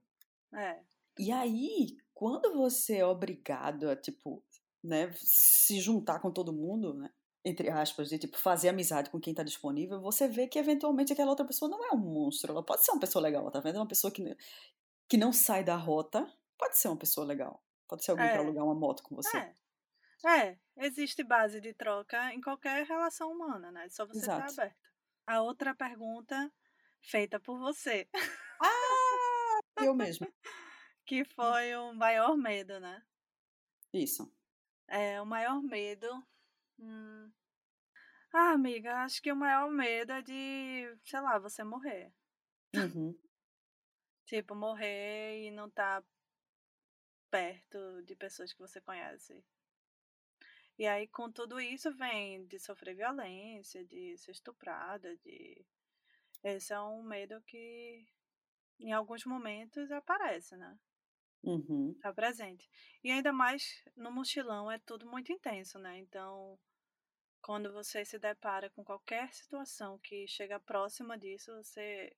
[0.55, 0.81] É.
[1.19, 4.43] E aí, quando você é obrigado a, tipo,
[4.83, 7.11] né, se juntar com todo mundo, né?
[7.45, 11.29] Entre aspas, de tipo, fazer amizade com quem tá disponível, você vê que eventualmente aquela
[11.29, 12.53] outra pessoa não é um monstro.
[12.53, 13.77] Ela pode ser uma pessoa legal, tá vendo?
[13.77, 14.35] Uma pessoa que,
[15.07, 16.27] que não sai da rota,
[16.57, 17.63] pode ser uma pessoa legal.
[17.87, 18.33] Pode ser alguém é.
[18.33, 19.37] para alugar uma moto com você.
[19.37, 19.55] É.
[20.25, 23.91] É, existe base de troca em qualquer relação humana, né?
[23.91, 24.77] Só você estar tá aberto.
[25.27, 26.51] A outra pergunta
[27.03, 28.09] feita por você.
[28.59, 30.27] Ah, eu mesmo.
[31.07, 33.03] Que foi o maior medo, né?
[33.93, 34.31] Isso.
[34.89, 36.27] É, o maior medo.
[36.79, 37.31] Hum...
[38.33, 42.13] Ah, amiga, acho que o maior medo é de, sei lá, você morrer.
[42.75, 43.17] Uhum.
[44.27, 46.09] tipo, morrer e não estar tá
[47.31, 49.43] perto de pessoas que você conhece.
[50.79, 55.65] E aí, com tudo isso, vem de sofrer violência, de ser estuprada, de.
[56.45, 58.07] Esse é um medo que,
[58.79, 60.79] em alguns momentos, aparece, né?
[61.43, 61.97] Uhum.
[62.01, 62.69] Tá presente.
[63.03, 65.99] E ainda mais no mochilão é tudo muito intenso, né?
[65.99, 66.59] Então,
[67.43, 72.17] quando você se depara com qualquer situação que chega próxima disso, você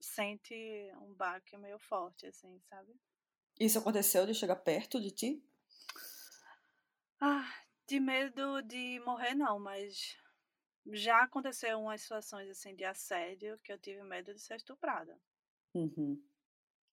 [0.00, 0.54] sente
[1.00, 2.94] um baque meio forte, assim, sabe?
[3.60, 5.42] Isso aconteceu de chegar perto de ti?
[7.20, 7.52] Ah,
[7.86, 10.16] de medo de morrer, não, mas
[10.86, 15.20] já aconteceu umas situações assim de assédio que eu tive medo de ser estuprada.
[15.74, 16.24] Uhum.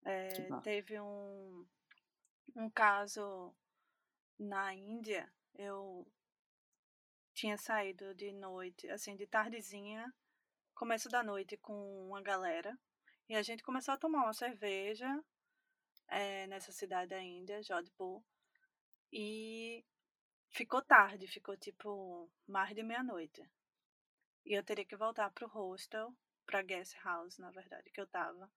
[0.04, 0.28] É,
[0.62, 1.66] teve um,
[2.54, 3.54] um caso
[4.38, 6.06] na Índia, eu
[7.32, 10.12] tinha saído de noite, assim, de tardezinha,
[10.74, 12.78] começo da noite com uma galera,
[13.28, 15.08] e a gente começou a tomar uma cerveja
[16.08, 18.22] é, nessa cidade da Índia, Jodhpur,
[19.10, 19.84] e
[20.56, 23.42] Ficou tarde, ficou tipo mais de meia-noite.
[24.46, 26.14] E eu teria que voltar pro hostel,
[26.46, 28.48] pra guest house, na verdade, que eu tava.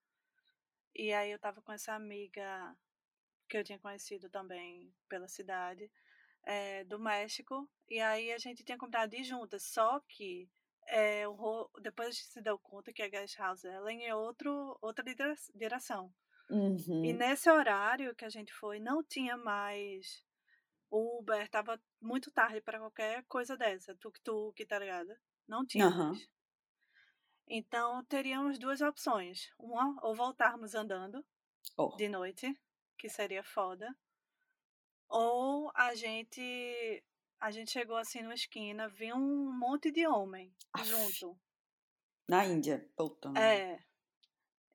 [0.98, 2.76] E aí eu tava com essa amiga
[3.48, 5.90] que eu tinha conhecido também pela cidade,
[6.44, 7.70] é, do México.
[7.88, 9.64] E aí a gente tinha comprado de juntas.
[9.64, 10.50] Só que
[10.88, 11.24] é,
[11.82, 15.06] depois a gente se deu conta que a guest house ela é em outro, outra
[15.54, 16.12] direção.
[16.50, 17.06] Uhum.
[17.06, 20.24] E nesse horário que a gente foi, não tinha mais
[20.90, 25.14] Uber, tava muito tarde para qualquer coisa dessa, tuk-tuk, tá ligado?
[25.48, 26.10] Não tinha uhum.
[26.10, 26.30] mais.
[27.48, 29.50] Então teríamos duas opções.
[29.58, 31.26] Uma, ou voltarmos andando
[31.78, 31.96] oh.
[31.96, 32.54] de noite,
[32.98, 33.96] que seria foda.
[35.08, 37.04] Ou a gente
[37.40, 40.86] a gente chegou assim numa esquina, viu um monte de homem Aff.
[40.90, 41.40] junto.
[42.28, 43.38] Na Índia, voltando.
[43.38, 43.80] É.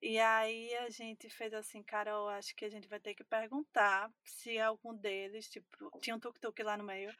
[0.00, 3.22] E aí a gente fez assim, cara, eu acho que a gente vai ter que
[3.22, 7.14] perguntar se algum deles, tipo, tinha um tuk-tuk lá no meio,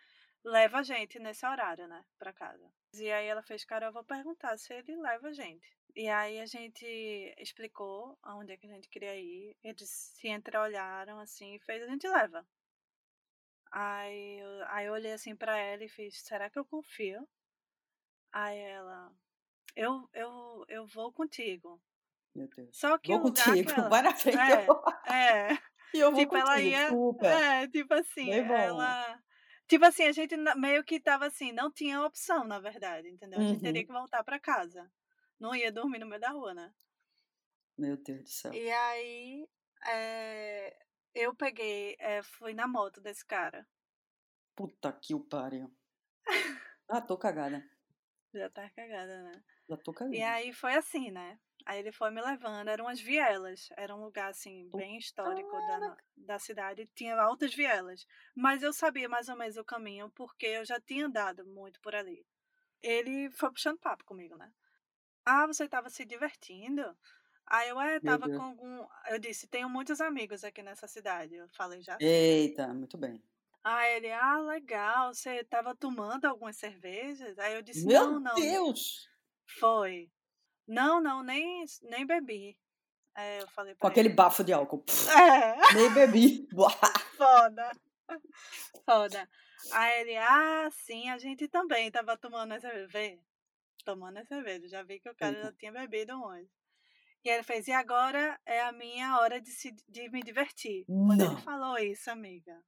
[0.44, 2.72] leva a gente nesse horário, né, pra casa.
[2.94, 5.76] E aí ela fez, cara, eu vou perguntar se ele leva a gente.
[5.94, 6.84] E aí a gente
[7.38, 11.86] explicou aonde é que a gente queria ir, eles se entreolharam assim e fez, a
[11.86, 12.46] gente leva.
[13.70, 17.26] Aí eu, aí eu olhei assim para ela e fiz, será que eu confio?
[18.32, 19.12] Aí ela,
[19.76, 21.80] eu, eu, eu vou contigo.
[22.34, 22.76] Meu Deus.
[22.76, 25.02] Só que Vou o lugar contigo, que ela...
[25.06, 25.58] É, é.
[25.94, 26.88] E eu vou tipo, contigo, ela ia...
[26.88, 27.26] super.
[27.26, 28.82] É, tipo assim, Bem bom.
[29.72, 33.40] Tipo assim, a gente meio que tava assim, não tinha opção, na verdade, entendeu?
[33.40, 33.86] A gente teria Uhum.
[33.86, 34.90] que voltar pra casa.
[35.40, 36.74] Não ia dormir no meio da rua, né?
[37.76, 38.58] Meu Deus do céu.
[38.60, 39.48] E aí,
[39.86, 40.76] é,
[41.14, 43.66] eu peguei, é, fui na moto desse cara.
[44.56, 45.66] Puta que o pariu.
[46.88, 47.60] Ah, tô cagada.
[48.34, 49.44] Já tá cagada, né?
[49.68, 50.22] Já tô E cagada.
[50.22, 51.40] aí foi assim, né?
[51.66, 55.96] Aí ele foi me levando, eram umas vielas, era um lugar assim, bem histórico da,
[56.16, 58.06] da cidade, tinha altas vielas.
[58.34, 61.94] Mas eu sabia mais ou menos o caminho, porque eu já tinha andado muito por
[61.94, 62.26] ali.
[62.82, 64.52] Ele foi puxando papo comigo, né?
[65.26, 66.96] Ah, você tava se divertindo?
[67.46, 68.30] Aí eu, é, Meu tava Deus.
[68.30, 68.86] com algum.
[69.08, 71.34] Eu disse, tenho muitos amigos aqui nessa cidade.
[71.36, 72.00] Eu falei já.
[72.00, 73.22] Eita, muito bem.
[73.64, 77.38] Aí ele, ah, legal, você tava tomando algumas cervejas?
[77.38, 78.40] Aí eu disse, Meu não, não.
[78.40, 79.10] Deus!
[79.58, 80.10] Foi.
[80.66, 82.58] Não, não, nem, nem bebi.
[83.14, 84.14] Aí eu falei Com pra aquele ele.
[84.14, 84.84] bafo de álcool.
[85.12, 86.48] É, nem bebi.
[87.16, 87.70] Foda.
[88.84, 89.28] Foda.
[89.72, 93.20] Aí ele, ah, sim, a gente também tava tomando essa cerveja.
[93.84, 94.68] Tomando essa cerveja.
[94.68, 95.44] Já vi que o cara Eita.
[95.48, 96.50] já tinha bebido antes.
[97.24, 100.84] E ele fez, e agora é a minha hora de, se, de me divertir.
[100.86, 101.40] Quando ele Não.
[101.42, 102.60] falou isso, amiga.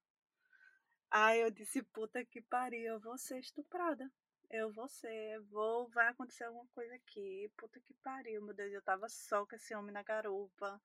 [1.11, 4.09] Aí eu disse, puta que pariu, eu vou ser estuprada.
[4.50, 7.50] Eu vou ser, vou, vai acontecer alguma coisa aqui.
[7.57, 10.80] Puta que pariu, meu Deus, eu tava só com esse homem na garupa.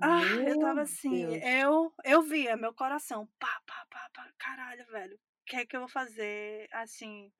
[0.00, 1.42] Ah, eu tava assim, Deus.
[1.44, 5.76] eu eu via meu coração, pá, pá, pá, pá, caralho, velho, o que é que
[5.76, 6.68] eu vou fazer?
[6.72, 7.32] Assim,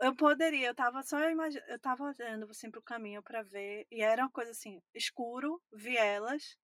[0.00, 4.02] eu poderia, eu tava só imagi eu tava olhando assim pro caminho para ver, e
[4.02, 6.56] era uma coisa assim, escuro, vielas.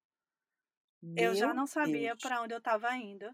[1.17, 3.31] Eu já não sabia para onde eu tava indo.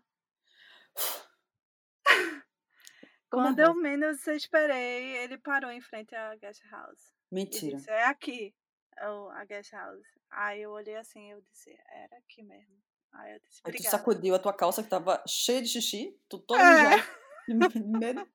[3.31, 7.15] Quando eu menos esperei, ele parou em frente à guest house.
[7.31, 7.77] Mentira.
[7.77, 8.55] Disse, é aqui,
[8.97, 10.07] a guest house.
[10.31, 12.77] Aí eu olhei assim, eu disse, era aqui mesmo.
[13.13, 16.39] Aí eu disse, Aí tu sacudiu a tua calça que tava cheia de xixi, tu
[16.39, 17.25] toda É.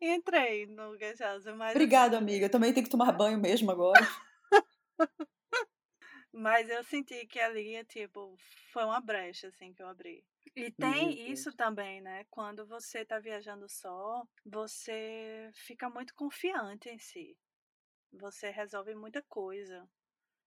[0.00, 2.46] entrei no guest house, mas Obrigada, amiga.
[2.46, 4.00] Eu também tenho que tomar banho mesmo agora.
[6.32, 8.34] Mas eu senti que ali, tipo,
[8.72, 10.24] foi uma brecha, assim, que eu abri.
[10.56, 12.24] E tem isso também, né?
[12.30, 17.36] Quando você tá viajando só, você fica muito confiante em si.
[18.12, 19.88] Você resolve muita coisa.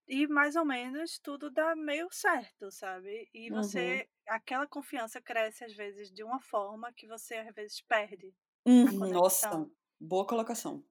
[0.08, 3.30] E mais ou menos tudo dá meio certo, sabe?
[3.34, 4.04] E Uhum.
[4.04, 8.36] você, aquela confiança cresce às vezes de uma forma que você às vezes perde.
[8.68, 9.68] Uhum, nossa,
[10.00, 10.86] boa colocação.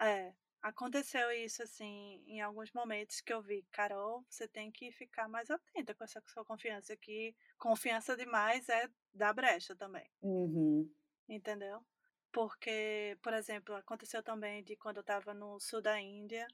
[0.00, 0.34] É,
[0.64, 5.48] aconteceu isso assim em alguns momentos que eu vi, Carol, você tem que ficar mais
[5.50, 10.90] atenta com essa sua confiança, que confiança demais é dar brecha também, Uhum.
[11.28, 11.84] entendeu?
[12.32, 16.46] Porque, por exemplo, aconteceu também de quando eu estava no sul da Índia,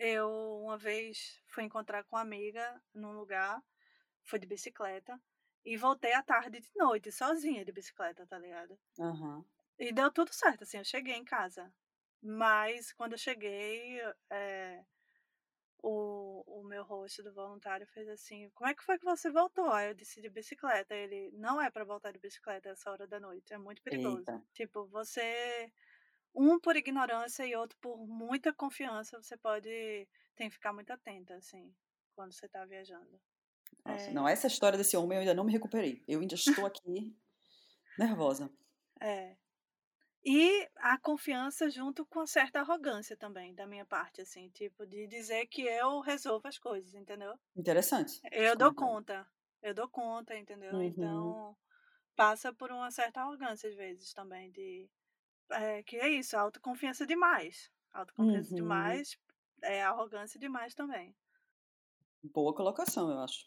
[0.00, 0.28] eu
[0.64, 3.62] uma vez fui encontrar com uma amiga num lugar,
[4.24, 5.20] fui de bicicleta
[5.64, 8.78] e voltei à tarde de noite sozinha de bicicleta, tá ligado?
[9.00, 9.44] Aham.
[9.80, 11.74] E deu tudo certo, assim, eu cheguei em casa.
[12.22, 14.84] Mas quando eu cheguei, é,
[15.82, 19.70] o, o meu host do voluntário fez assim: Como é que foi que você voltou?
[19.72, 20.94] Aí eu disse de bicicleta.
[20.94, 24.18] Ele: Não é pra voltar de bicicleta essa hora da noite, é muito perigoso.
[24.18, 24.42] Eita.
[24.52, 25.72] Tipo, você.
[26.32, 29.68] Um por ignorância e outro por muita confiança, você pode.
[30.36, 31.74] Tem que ficar muito atenta, assim,
[32.14, 33.20] quando você tá viajando.
[33.84, 34.12] Nossa, É.
[34.12, 36.04] não, essa história desse homem eu ainda não me recuperei.
[36.06, 37.16] Eu ainda estou aqui
[37.98, 38.50] nervosa.
[39.00, 39.36] É.
[40.24, 45.46] E a confiança junto com certa arrogância também, da minha parte, assim, tipo, de dizer
[45.46, 47.38] que eu resolvo as coisas, entendeu?
[47.56, 48.22] Interessante.
[48.32, 49.26] Eu dou conta,
[49.62, 50.80] eu dou conta, entendeu?
[50.80, 50.82] Uhum.
[50.82, 51.56] Então,
[52.16, 54.90] passa por uma certa arrogância às vezes também, de.
[55.50, 57.70] É, que é isso, autoconfiança demais.
[57.92, 58.54] Autoconfiança Uhum.
[58.54, 59.18] demais
[59.62, 61.16] é arrogância demais também.
[62.22, 63.46] Boa colocação, eu acho.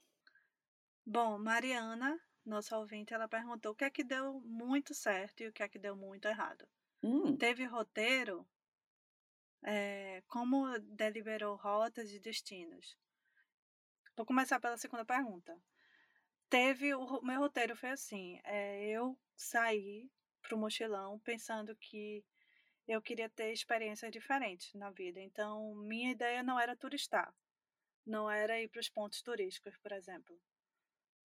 [1.05, 5.53] Bom, Mariana, nossa ouvinte, ela perguntou o que é que deu muito certo e o
[5.53, 6.67] que é que deu muito errado.
[7.01, 8.47] Hum, Teve roteiro?
[9.65, 12.97] É, como deliberou rotas e destinos?
[14.15, 15.57] Vou começar pela segunda pergunta.
[16.49, 20.09] Teve o meu roteiro foi assim: é, eu saí
[20.41, 22.23] pro mochilão pensando que
[22.87, 25.19] eu queria ter experiências diferentes na vida.
[25.19, 27.33] Então, minha ideia não era turistar,
[28.05, 30.39] não era ir para os pontos turísticos, por exemplo.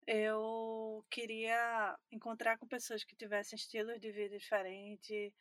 [0.07, 5.33] Eu queria encontrar com pessoas que tivessem estilos de vida diferentes,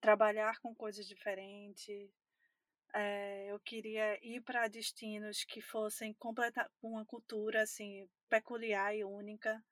[0.00, 2.10] trabalhar com coisas diferentes.
[2.94, 9.04] É, eu queria ir para destinos que fossem completa, com uma cultura assim peculiar e
[9.04, 9.62] única,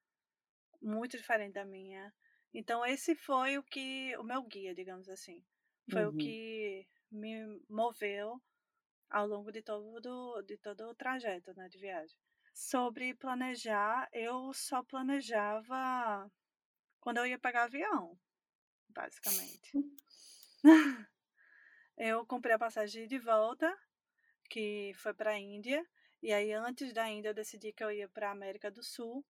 [0.82, 2.12] muito diferente da minha.
[2.54, 5.44] Então esse foi o que o meu guia, digamos assim,
[5.88, 6.14] foi o Uhum.
[6.14, 8.40] que me moveu
[9.10, 12.18] ao longo de todo de todo o trajeto, né, de viagem.
[12.52, 16.30] Sobre planejar, eu só planejava
[17.00, 18.18] quando eu ia pegar avião,
[18.88, 19.72] basicamente.
[21.96, 23.78] Eu comprei a passagem de volta,
[24.48, 25.86] que foi para a Índia,
[26.22, 29.24] e aí antes da Índia eu decidi que eu ia para a América do Sul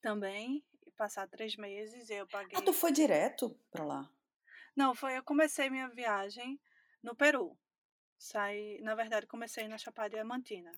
[0.00, 2.58] também, e passar três meses, e eu paguei.
[2.58, 4.10] Ah, tu foi direto pra lá?
[4.74, 6.60] Não, foi eu comecei minha viagem
[7.02, 7.58] no Peru.
[8.18, 10.72] Saí, na verdade, comecei na Chapada Diamantina.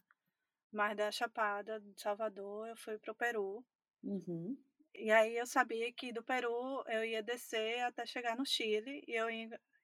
[0.70, 3.64] Mas da Chapada de Salvador eu fui pro Peru.
[4.02, 4.56] Uhum.
[4.94, 9.12] E aí eu sabia que do Peru eu ia descer até chegar no Chile e
[9.14, 9.28] eu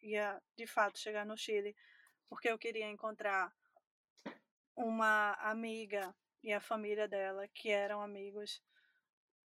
[0.03, 1.75] ia, de fato chegar no Chile
[2.29, 3.53] porque eu queria encontrar
[4.77, 8.63] uma amiga e a família dela que eram amigos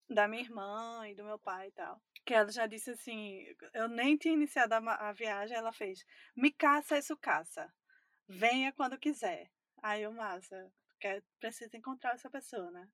[0.08, 2.00] da minha irmã e do meu pai e tal.
[2.24, 3.44] Que ela já disse assim,
[3.74, 7.72] eu nem tinha iniciado a, a viagem, ela fez, me caça isso caça,
[8.28, 9.50] venha quando quiser.
[9.82, 12.88] Aí eu, massa, quer, preciso encontrar essa pessoa, né?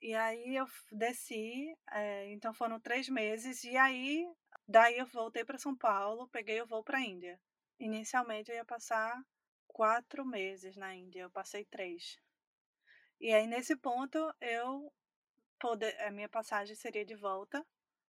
[0.00, 4.26] E aí eu desci, eh, então foram três meses, e aí
[4.68, 7.40] daí eu voltei para São Paulo, peguei o voo para a Índia.
[7.80, 9.20] Inicialmente eu ia passar
[9.66, 12.18] quatro meses na Índia, eu passei três.
[13.20, 14.92] E aí nesse ponto eu
[15.60, 17.64] poder, a minha passagem seria de volta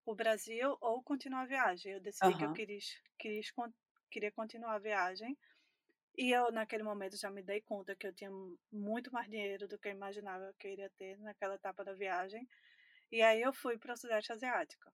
[0.06, 1.92] o Brasil ou continuar a viagem.
[1.92, 2.78] Eu decidi que eu queria,
[3.18, 3.42] queria,
[4.10, 5.38] queria continuar a viagem.
[6.16, 8.30] E eu, naquele momento, já me dei conta que eu tinha
[8.70, 12.46] muito mais dinheiro do que eu imaginava que eu iria ter naquela etapa da viagem.
[13.10, 14.90] E aí eu fui para o Sudeste Asiático.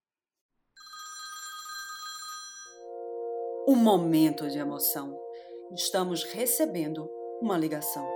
[3.67, 5.19] Um momento de emoção.
[5.73, 7.11] Estamos recebendo
[7.43, 8.09] uma ligação.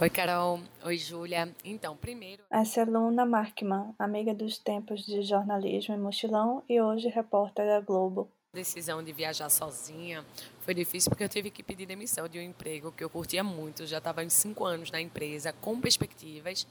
[0.00, 0.60] Oi, Carol.
[0.84, 1.52] Oi, Júlia.
[1.64, 2.44] Então, primeiro.
[2.50, 7.80] Essa é Luna Markman, amiga dos tempos de jornalismo e mochilão e hoje repórter da
[7.80, 10.24] Globo decisão de viajar sozinha
[10.62, 13.86] foi difícil porque eu tive que pedir demissão de um emprego que eu curtia muito.
[13.86, 16.66] Já estava em cinco anos na empresa, com perspectivas,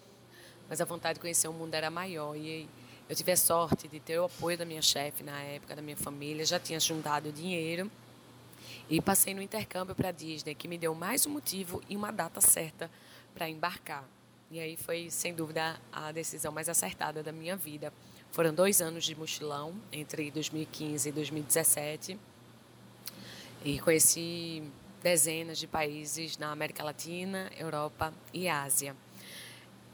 [0.68, 2.36] mas a vontade de conhecer o mundo era maior.
[2.36, 2.68] E
[3.08, 5.98] eu tive a sorte de ter o apoio da minha chefe na época, da minha
[5.98, 7.92] família, já tinha juntado dinheiro.
[8.90, 12.12] E passei no intercâmbio para a Disney, que me deu mais um motivo e uma
[12.12, 12.90] data certa
[13.34, 14.04] para embarcar.
[14.50, 17.92] E aí foi, sem dúvida, a decisão mais acertada da minha vida.
[18.34, 22.20] Foram dois anos de mochilão, entre 2015 e 2017.
[23.64, 24.64] E conheci
[25.04, 28.96] dezenas de países na América Latina, Europa e Ásia.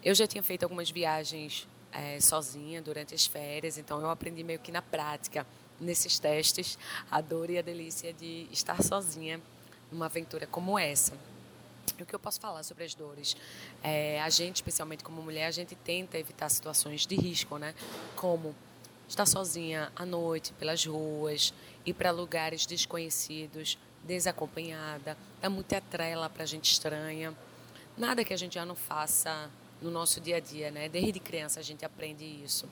[0.02, 4.60] Eu já tinha feito algumas viagens é, sozinha durante as férias, então eu aprendi meio
[4.60, 5.46] que na prática,
[5.78, 6.80] nesses testes,
[7.12, 9.42] a dor e a delícia de estar sozinha
[9.92, 11.12] numa aventura como essa.
[12.00, 13.36] O que eu posso falar sobre as dores?
[13.84, 17.74] É, a gente, especialmente como mulher, a gente tenta evitar situações de risco, né?
[18.16, 18.56] Como
[19.08, 21.54] estar sozinha à noite pelas ruas,
[21.86, 27.36] ir para lugares desconhecidos, desacompanhada, dá muita trela para gente estranha.
[27.98, 29.50] Nada que a gente já não faça
[29.82, 30.88] no nosso dia a dia, né?
[30.90, 32.68] Desde criança a gente aprende isso.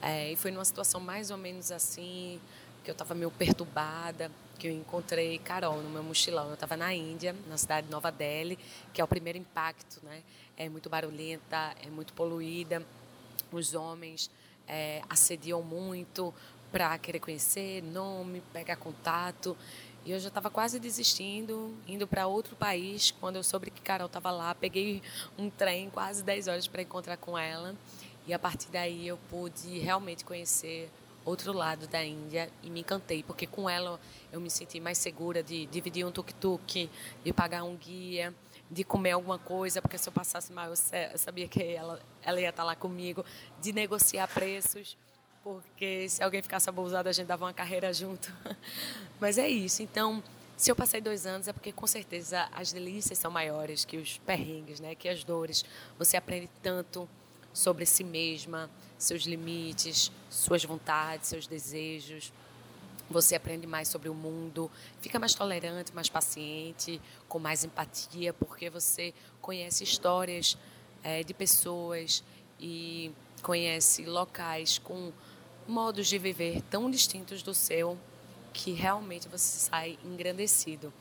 [0.00, 2.40] É, e foi numa situação mais ou menos assim,
[2.82, 4.30] que eu estava meio perturbada,
[4.62, 6.46] que eu encontrei Carol no meu mochilão.
[6.46, 8.56] Eu estava na Índia, na cidade de Nova Delhi,
[8.92, 10.22] que é o primeiro impacto, né?
[10.56, 12.80] É muito barulhenta, é muito poluída.
[13.50, 14.30] Os homens
[14.68, 16.32] é, assediam muito
[16.70, 19.56] para querer conhecer, nome, pegar contato.
[20.04, 23.10] E eu já estava quase desistindo, indo para outro país.
[23.10, 25.02] Quando eu soube que Carol estava lá, peguei
[25.36, 27.74] um trem quase 10 horas para encontrar com ela.
[28.28, 30.88] E a partir daí eu pude realmente conhecer
[31.24, 34.00] outro lado da Índia e me encantei, porque com ela
[34.30, 36.90] eu me senti mais segura de dividir um tuk-tuk,
[37.24, 38.34] de pagar um guia,
[38.70, 42.48] de comer alguma coisa, porque se eu passasse mal eu sabia que ela, ela ia
[42.48, 43.24] estar lá comigo,
[43.60, 44.96] de negociar preços,
[45.44, 48.32] porque se alguém ficasse abusado a gente dava uma carreira junto.
[49.20, 50.22] Mas é isso, então
[50.56, 54.18] se eu passei dois anos é porque com certeza as delícias são maiores que os
[54.18, 54.94] perrengues, né?
[54.94, 55.64] que as dores.
[55.98, 57.08] Você aprende tanto
[57.52, 62.32] sobre si mesma, seus limites, suas vontades, seus desejos.
[63.10, 68.70] Você aprende mais sobre o mundo, fica mais tolerante, mais paciente, com mais empatia, porque
[68.70, 70.56] você conhece histórias
[71.02, 72.24] é, de pessoas
[72.58, 75.12] e conhece locais com
[75.66, 77.98] modos de viver tão distintos do seu
[78.52, 80.92] que realmente você sai engrandecido.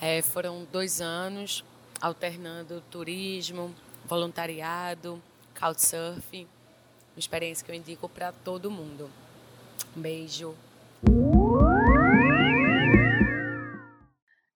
[0.00, 1.64] É, foram dois anos
[2.00, 3.74] alternando turismo,
[4.06, 5.22] voluntariado,
[5.58, 6.48] Couchsurfing,
[7.14, 9.10] uma experiência que eu indico para todo mundo.
[9.96, 10.56] Um beijo.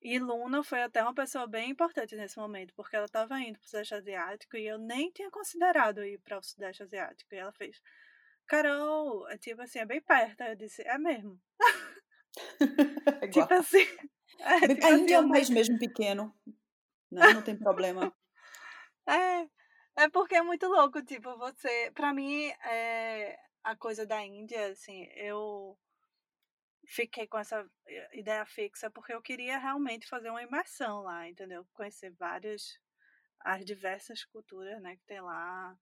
[0.03, 3.65] E Luna foi até uma pessoa bem importante nesse momento, porque ela estava indo para
[3.65, 7.35] o Sudeste Asiático e eu nem tinha considerado ir para o Sudeste Asiático.
[7.35, 7.81] E ela fez,
[8.47, 10.43] Carol, é tipo assim, é bem perto.
[10.43, 11.41] Eu disse, é mesmo.
[13.23, 13.87] É tipo assim.
[14.41, 16.35] É, tipo a Índia assim, é um país mesmo pequeno.
[17.11, 17.33] Não, né?
[17.33, 18.13] não tem problema.
[19.09, 19.49] é,
[19.97, 21.91] é porque é muito louco, tipo, você.
[21.95, 25.77] Pra mim, é, a coisa da Índia, assim, eu
[26.87, 31.67] fiquei com essa eh, ideia fixa porque eu queria realmente fazer uma imersão lá, entendeu?
[31.73, 32.79] Conhecer várias,
[33.41, 35.77] as diversas culturas, né, que tem lá.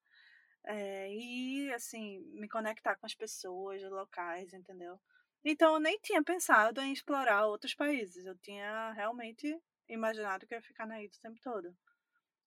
[0.64, 5.00] É, e, assim, me conectar com as pessoas locais, entendeu?
[5.44, 8.26] Então, eu nem tinha pensado em explorar outros países.
[8.26, 9.58] Eu tinha realmente
[9.88, 11.76] imaginado que eu ia ficar na ilha o tempo todo.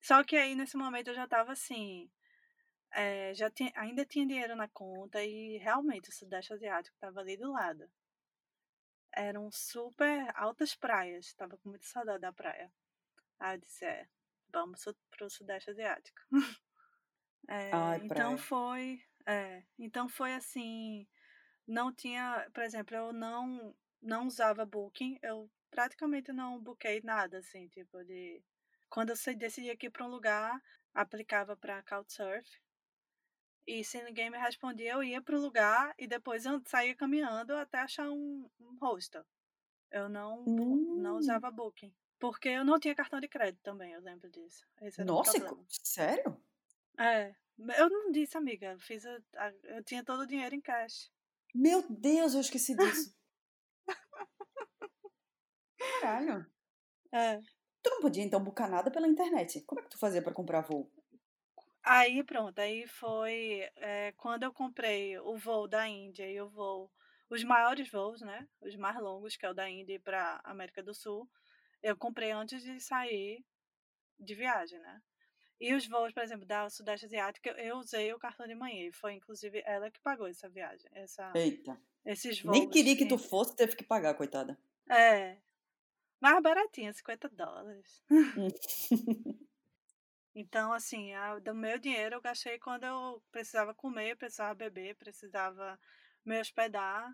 [0.06, 2.08] Só que aí, nesse momento, eu já tava assim.
[2.92, 7.36] É, já tinha, ainda tinha dinheiro na conta e realmente o Sudeste Asiático tava ali
[7.36, 7.90] do lado.
[9.12, 12.72] Eram super altas praias, tava com muita saudade da praia.
[13.40, 14.06] Aí eu disse: é,
[14.52, 16.22] vamos pro Sudeste Asiático.
[17.48, 19.02] é, Ai, então foi.
[19.26, 21.04] É, então foi assim.
[21.66, 27.66] Não tinha, por exemplo, eu não não usava Booking, eu praticamente não buquei nada, assim,
[27.66, 28.40] tipo, de
[28.88, 30.62] quando eu decidi aqui para um lugar,
[30.94, 32.48] aplicava para Couchsurf.
[33.66, 37.56] E se ninguém me respondia, eu ia para o lugar e depois eu saía caminhando
[37.56, 39.24] até achar um, um hostel.
[39.90, 41.00] Eu não, hum.
[41.00, 41.92] não usava Booking.
[42.18, 44.64] Porque eu não tinha cartão de crédito também, eu lembro disso.
[45.04, 46.40] Nossa, sério?
[46.98, 47.34] É.
[47.76, 48.72] Eu não disse, amiga.
[48.72, 51.10] Eu, fiz a, a, eu tinha todo o dinheiro em cash.
[51.54, 53.14] Meu Deus, eu esqueci disso.
[56.00, 56.46] Caralho.
[57.12, 57.40] É.
[57.86, 59.60] Tu não podia, então, buscar nada pela internet.
[59.60, 60.90] Como é que tu fazia para comprar voo?
[61.84, 66.90] Aí pronto, aí foi é, quando eu comprei o voo da Índia e o voo,
[67.30, 68.48] os maiores voos, né?
[68.60, 71.30] Os mais longos, que é o da Índia para América do Sul,
[71.80, 73.44] eu comprei antes de sair
[74.18, 75.00] de viagem, né?
[75.60, 78.88] E os voos, por exemplo, da Sudeste Asiática, eu usei o cartão de manhã.
[78.88, 80.90] E foi, inclusive, ela que pagou essa viagem.
[80.92, 81.78] Essa, Eita.
[82.04, 82.58] Esses voos.
[82.58, 84.58] Nem queria que tu fosse, teve que pagar, coitada.
[84.88, 85.36] É.
[86.20, 88.02] Mais baratinha, 50 dólares.
[88.10, 88.48] Hum.
[90.38, 95.80] Então, assim, a, do meu dinheiro eu gastei quando eu precisava comer, precisava beber, precisava
[96.22, 97.10] me hospedar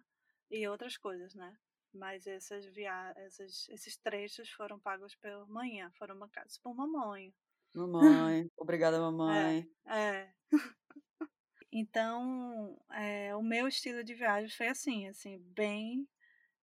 [0.50, 1.56] e outras coisas, né?
[1.94, 7.32] Mas essas via essas, esses trechos foram pagos pela manhã, foram bancados por mamãe.
[7.72, 9.70] Mamãe, obrigada, mamãe.
[9.86, 9.96] É.
[9.96, 10.34] é.
[11.70, 16.08] então, é, o meu estilo de viagem foi assim, assim, bem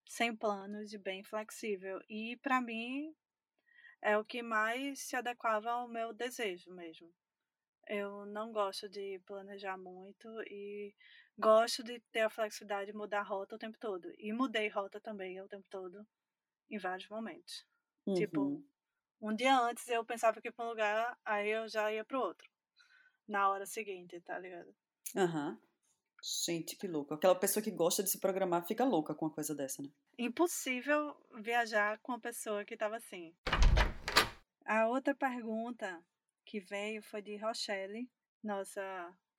[0.09, 2.01] sem planos e bem flexível.
[2.09, 3.15] E para mim
[4.01, 7.13] é o que mais se adequava ao meu desejo mesmo.
[7.87, 10.95] Eu não gosto de planejar muito e
[11.37, 14.11] gosto de ter a flexibilidade de mudar rota o tempo todo.
[14.17, 16.07] E mudei rota também o tempo todo,
[16.69, 17.65] em vários momentos.
[18.13, 18.63] Tipo, Uhum.
[19.21, 22.05] Tipo, um dia antes eu pensava que ia pra um lugar, aí eu já ia
[22.05, 22.49] pro outro.
[23.27, 24.75] Na hora seguinte, tá ligado?
[25.15, 25.59] Aham.
[26.21, 27.13] Gente, que louco.
[27.13, 29.89] Aquela pessoa que gosta de se programar fica louca com uma coisa dessa, né?
[30.17, 33.33] Impossível viajar com uma pessoa que tava assim.
[34.65, 36.03] A outra pergunta
[36.45, 38.09] que veio foi de Rochelle,
[38.43, 38.81] nossa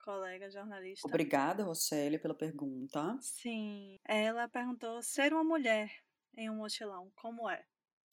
[0.03, 1.07] colega jornalista.
[1.07, 3.17] Obrigada, Roseli, pela pergunta.
[3.21, 3.99] Sim.
[4.03, 5.91] Ela perguntou: ser uma mulher
[6.35, 7.63] em um mochilão, como é?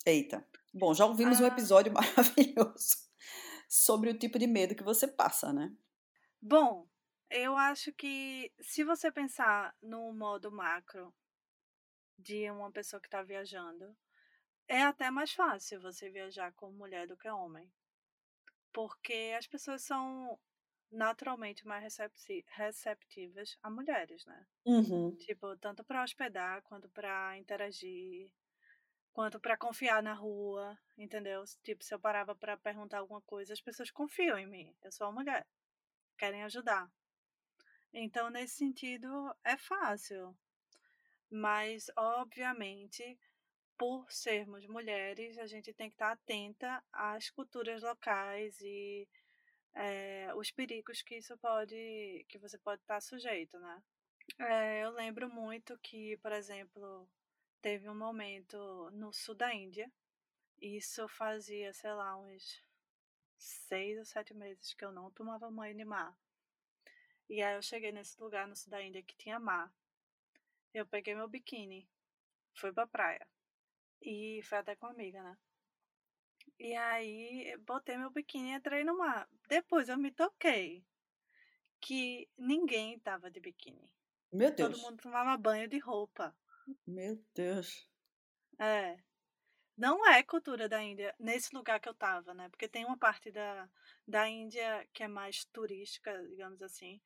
[0.04, 0.46] Eita.
[0.74, 1.48] Bom, já ouvimos um Ah.
[1.48, 2.96] episódio maravilhoso
[3.68, 5.72] sobre o tipo de medo que você passa, né?
[6.40, 6.87] Bom,
[7.30, 11.14] eu acho que se você pensar no modo macro
[12.18, 13.96] de uma pessoa que está viajando,
[14.68, 17.72] é até mais fácil você viajar como mulher do que homem.
[18.72, 20.38] Porque as pessoas são
[20.90, 24.46] naturalmente mais recepti- receptivas a mulheres, né?
[24.64, 25.18] Uhum.
[25.18, 28.32] Tipo, tanto para hospedar, quanto para interagir,
[29.12, 31.44] quanto para confiar na rua, entendeu?
[31.64, 34.76] Tipo, se eu parava para perguntar alguma coisa, as pessoas confiam em mim.
[34.82, 35.46] Eu sou uma mulher,
[36.18, 36.90] querem ajudar.
[37.92, 39.08] Então, nesse sentido,
[39.44, 40.36] é fácil.
[41.30, 43.18] Mas, obviamente,
[43.78, 49.08] por sermos mulheres, a gente tem que estar atenta às culturas locais e
[49.74, 53.82] eh, os perigos que isso pode, que você pode estar sujeito, né?
[54.38, 57.08] É, eu lembro muito que, por exemplo,
[57.62, 59.90] teve um momento no sul da Índia,
[60.60, 62.62] isso fazia, sei lá, uns
[63.38, 66.16] seis ou sete meses que eu não tomava banho de mar.
[67.28, 69.72] E aí eu cheguei nesse lugar no sul da Índia que tinha mar.
[70.72, 71.88] Eu peguei meu biquíni,
[72.54, 73.26] fui pra praia.
[74.00, 75.36] E foi até com uma amiga, né?
[76.58, 79.28] E aí botei meu biquíni e entrei no mar.
[79.48, 80.84] Depois eu me toquei
[81.80, 83.92] que ninguém tava de biquíni.
[84.32, 84.70] Meu Deus.
[84.70, 86.36] Todo mundo tomava banho de roupa.
[86.86, 87.88] Meu Deus.
[88.58, 88.98] É.
[89.76, 92.48] Não é cultura da Índia nesse lugar que eu tava, né?
[92.48, 93.68] Porque tem uma parte da,
[94.06, 97.00] da Índia que é mais turística, digamos assim,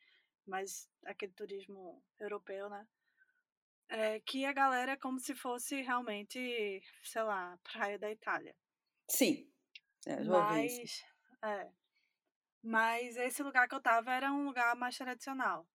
[0.46, 2.86] mais aquele turismo europeu, né?
[3.88, 8.56] É, que a galera é como se fosse realmente, sei lá, praia da Itália.
[9.08, 9.50] Sim.
[10.06, 10.22] É.
[10.24, 11.04] Mas,
[11.44, 11.70] é.
[12.62, 15.68] Mas esse lugar que eu tava era um lugar mais tradicional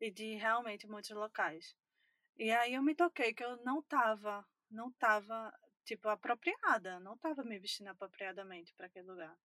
[0.00, 1.76] e de realmente muitos locais.
[2.36, 5.52] E aí eu me toquei que eu não tava, não tava,
[5.84, 9.36] tipo, apropriada, não tava me vestindo apropriadamente para aquele lugar.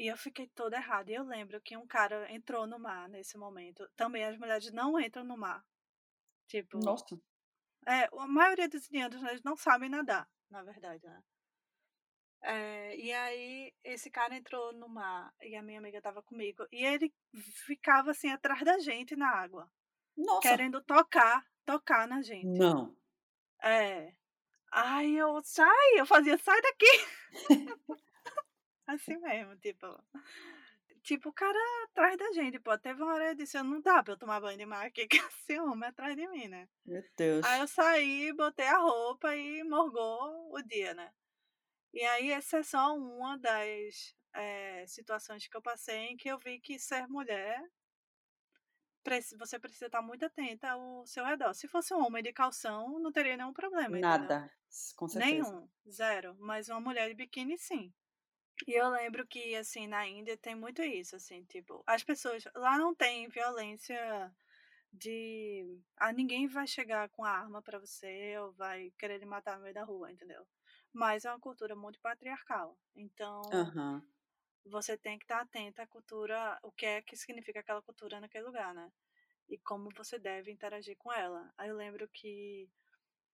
[0.00, 1.12] E eu fiquei toda errada.
[1.12, 3.86] E eu lembro que um cara entrou no mar nesse momento.
[3.94, 5.62] Também as mulheres não entram no mar.
[6.48, 7.20] Tipo, Nossa.
[7.86, 11.22] é, a maioria dos indianos eles não sabem nadar, na verdade, né?
[12.42, 16.82] É, e aí esse cara entrou no mar e a minha amiga tava comigo e
[16.82, 17.14] ele
[17.66, 19.70] ficava assim atrás da gente na água,
[20.16, 20.48] Nossa.
[20.48, 22.58] querendo tocar, tocar na gente.
[22.58, 22.96] Não.
[23.62, 24.14] É.
[24.72, 26.86] Aí eu sai, eu fazia sai daqui.
[28.94, 29.86] assim mesmo, tipo.
[31.02, 32.76] Tipo, o cara atrás da gente, pô.
[32.78, 35.16] Teve uma hora eu disse, não dá pra eu tomar banho de mar aqui, que
[35.16, 36.68] esse homem é atrás de mim, né?
[36.84, 37.44] Meu Deus.
[37.44, 41.12] Aí eu saí, botei a roupa e morgou o dia, né?
[41.92, 46.38] E aí essa é só uma das eh, situações que eu passei em que eu
[46.38, 47.60] vi que ser mulher,
[49.38, 51.54] você precisa estar muito atenta ao seu redor.
[51.54, 54.00] Se fosse um homem de calção, não teria nenhum problema, entendeu?
[54.00, 54.50] Nada.
[54.96, 55.52] Com certeza.
[55.52, 56.36] Nenhum, zero.
[56.38, 57.92] Mas uma mulher de biquíni, sim.
[58.66, 62.44] E eu lembro que, assim, na Índia tem muito isso, assim, tipo, as pessoas.
[62.54, 64.34] Lá não tem violência
[64.92, 65.80] de.
[65.98, 69.62] Ah, ninguém vai chegar com a arma pra você ou vai querer lhe matar no
[69.64, 70.46] meio da rua, entendeu?
[70.92, 72.78] mas é uma cultura muito patriarcal.
[72.96, 74.02] Então, Aham.
[74.64, 78.44] você tem que estar atenta à cultura, o que é que significa aquela cultura naquele
[78.44, 78.92] lugar, né?
[79.48, 81.52] E como você deve interagir com ela.
[81.58, 82.70] Aí eu lembro que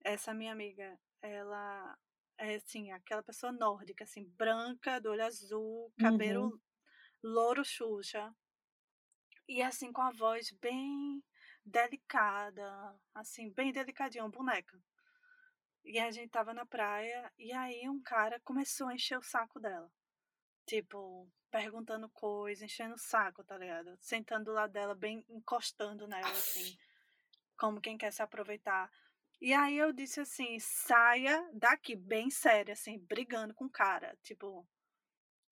[0.04, 1.98] essa minha amiga, ela
[2.38, 6.60] é assim, aquela pessoa nórdica, assim, branca, do olho azul, cabelo Uhum.
[7.22, 8.34] louro Xuxa.
[9.48, 11.22] E assim, com a voz bem
[11.64, 14.78] delicada, assim, bem delicadinha, uma boneca.
[15.84, 19.60] E a gente tava na praia, e aí um cara começou a encher o saco
[19.60, 19.90] dela.
[20.66, 23.96] Tipo, perguntando coisa, enchendo o saco, tá ligado?
[24.00, 26.76] Sentando do lado dela, bem encostando nela, assim,
[27.56, 28.90] como quem quer se aproveitar.
[29.40, 34.16] E aí eu disse assim, saia daqui, bem séria, assim, brigando com o cara.
[34.22, 34.66] Tipo,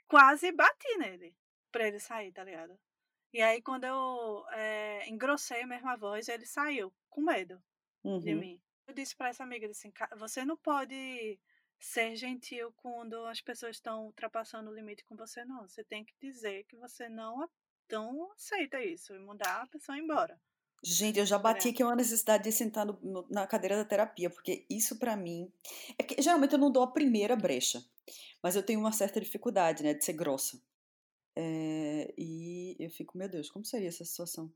[0.08, 1.36] quase bati nele
[1.72, 2.78] pra ele sair, tá ligado?
[3.32, 7.62] E aí quando eu eh, engrossei mesmo a voz, ele saiu, com medo
[8.20, 8.36] de Uhum.
[8.36, 8.62] mim.
[8.86, 11.40] Eu disse pra essa amiga assim, "Ca- você não pode
[11.80, 15.68] ser gentil quando as pessoas estão ultrapassando o limite com você, não.
[15.68, 17.48] Você tem que dizer que você não,
[17.90, 20.40] não aceita isso e mandar a pessoa embora.
[20.82, 21.70] Gente, eu já Tá bati ligado?
[21.70, 25.50] aqui uma necessidade de sentar no- no- na cadeira da terapia, porque isso pra mim.
[25.98, 27.82] É que geralmente eu não dou a primeira brecha,
[28.42, 30.60] mas eu tenho uma certa dificuldade, né, de ser grossa.
[31.36, 34.52] É, e eu fico, meu Deus, como seria essa situação?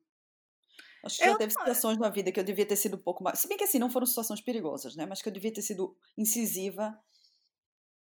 [1.02, 3.00] Acho que já Eu teve não- situações na vida que eu devia ter sido um
[3.00, 3.38] pouco mais.
[3.40, 5.06] Se bem que assim, não foram situações perigosas, né?
[5.06, 6.98] Mas que eu devia ter sido incisiva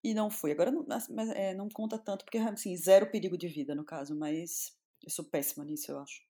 [0.02, 0.52] e não fui.
[0.52, 4.14] Agora não, mas, é, não conta tanto, porque assim, zero perigo de vida no caso,
[4.16, 6.25] mas eu sou péssima nisso, eu acho.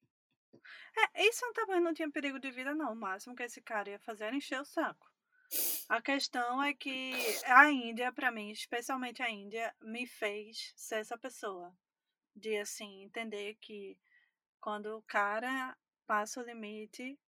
[1.15, 2.93] É, isso também não tinha perigo de vida, não.
[2.93, 5.11] O máximo que esse cara ia fazer era encher o saco.
[5.89, 11.17] A questão é que a Índia, pra mim, especialmente a Índia, me fez ser essa
[11.17, 11.73] pessoa.
[12.35, 13.99] De, assim, entender que
[14.61, 15.77] quando o cara
[16.07, 17.19] passa o limite,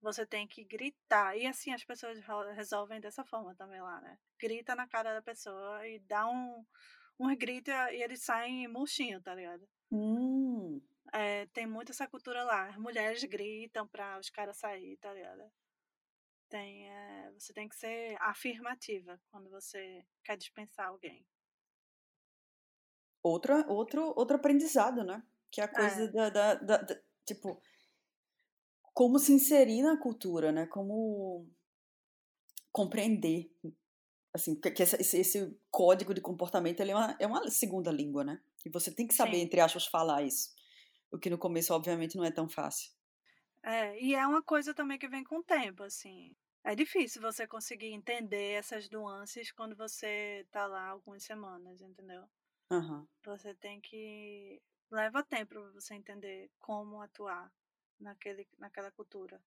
[0.00, 1.36] você tem que gritar.
[1.36, 2.18] E, assim, as pessoas
[2.54, 4.18] resolvem dessa forma também lá, né?
[4.38, 6.64] Grita na cara da pessoa e dá um,
[7.18, 9.68] um grito e eles saem murchinho, tá ligado?
[9.90, 10.80] Hum,
[11.12, 12.68] É, tem muito essa cultura lá.
[12.68, 15.50] As mulheres gritam pra os caras sair, tá ligado?
[16.48, 21.26] Tem, é, você tem que ser afirmativa quando você quer dispensar alguém.
[23.22, 25.20] outra, outro, outro aprendizado, né?
[25.50, 26.08] Que é a coisa É.
[26.12, 27.60] da, da- da- da- Tipo,
[28.94, 30.66] como se inserir na cultura, né?
[30.66, 31.44] Como
[32.70, 33.50] compreender.
[34.32, 38.40] Assim, que esse, esse código de comportamento é, uma, é uma segunda língua, né?
[38.64, 39.42] E você tem que saber, Sim.
[39.42, 40.54] entre aspas, falar isso.
[41.10, 42.92] O que no começo, obviamente, não é tão fácil.
[43.62, 46.36] É, e é uma coisa também que vem com o tempo, assim.
[46.64, 52.28] É difícil você conseguir entender essas nuances quando você tá lá algumas semanas, entendeu?
[52.70, 53.08] Aham.
[53.24, 54.62] Você tem que.
[54.90, 57.52] Leva tempo pra você entender como atuar
[58.00, 59.42] naquele, naquela cultura.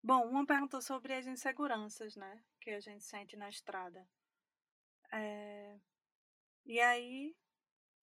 [0.00, 2.44] Bom, uma perguntou sobre as inseguranças, né?
[2.60, 4.08] Que a gente sente na estrada.
[5.12, 5.78] É,
[6.66, 7.36] E aí,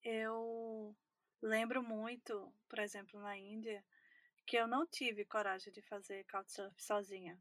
[0.04, 0.96] eu
[1.42, 3.84] lembro muito, por exemplo, na Índia,
[4.46, 7.38] que eu não tive coragem de fazer couchsurf sozinha.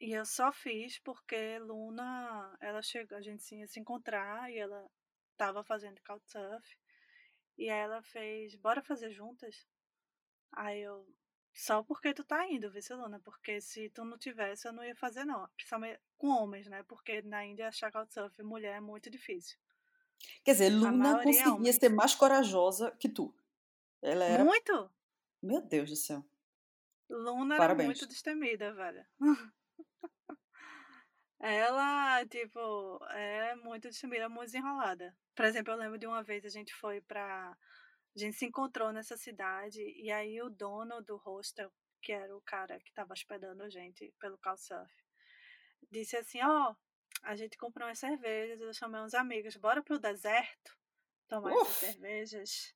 [0.00, 4.88] E eu só fiz porque Luna, ela chegou, a gente ia se encontrar e ela
[5.36, 6.76] tava fazendo couchsurf.
[7.56, 9.66] E ela fez, bora fazer juntas?
[10.52, 11.06] Aí eu,
[11.52, 13.20] só porque tu tá indo, viu, Luna?
[13.20, 15.48] Porque se tu não tivesse, eu não ia fazer, não.
[15.56, 16.84] Principalmente com homens, né?
[16.84, 19.58] Porque na Índia achar couchsurf mulher é muito difícil.
[20.44, 23.34] Quer dizer, Luna conseguia ser mais corajosa que tu.
[24.02, 24.44] Ela era.
[24.44, 24.90] Muito!
[25.42, 26.24] Meu Deus do céu.
[27.08, 27.86] Luna era Parabéns.
[27.86, 29.06] muito destemida, velho.
[31.40, 35.16] Ela, tipo, é muito destemida, muito desenrolada.
[35.36, 37.56] Por exemplo, eu lembro de uma vez a gente foi pra.
[38.16, 42.40] A gente se encontrou nessa cidade e aí o dono do hostel, que era o
[42.40, 44.92] cara que tava hospedando a gente pelo Couchsurf,
[45.90, 46.74] disse assim: Ó,
[47.22, 50.76] a gente comprou umas cervejas, eu chamei uns amigos, bora pro deserto
[51.28, 51.78] tomar essas Uf.
[51.78, 52.74] cervejas.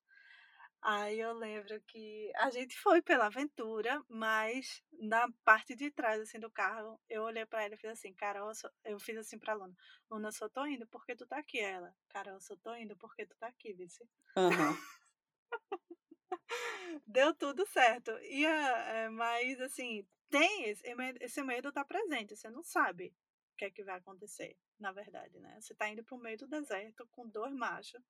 [0.82, 6.40] Aí eu lembro que a gente foi pela aventura, mas na parte de trás assim
[6.40, 9.55] do carro, eu olhei pra ela e fiz assim, Carol, eu, eu fiz assim pra
[9.55, 9.76] Luna,
[10.11, 11.95] Luna, eu só tô indo porque tu tá aqui, ela.
[12.09, 14.09] Carol, eu só tô indo porque tu tá aqui, vice.
[14.36, 14.76] Aham.
[17.07, 18.11] Deu tudo certo.
[18.22, 20.84] E a- é, mas assim, tem esse,
[21.20, 23.14] esse medo tá presente, você não sabe
[23.62, 25.56] que é que vai acontecer, na verdade, né?
[25.60, 28.00] Você tá indo pro meio do deserto com dois machos.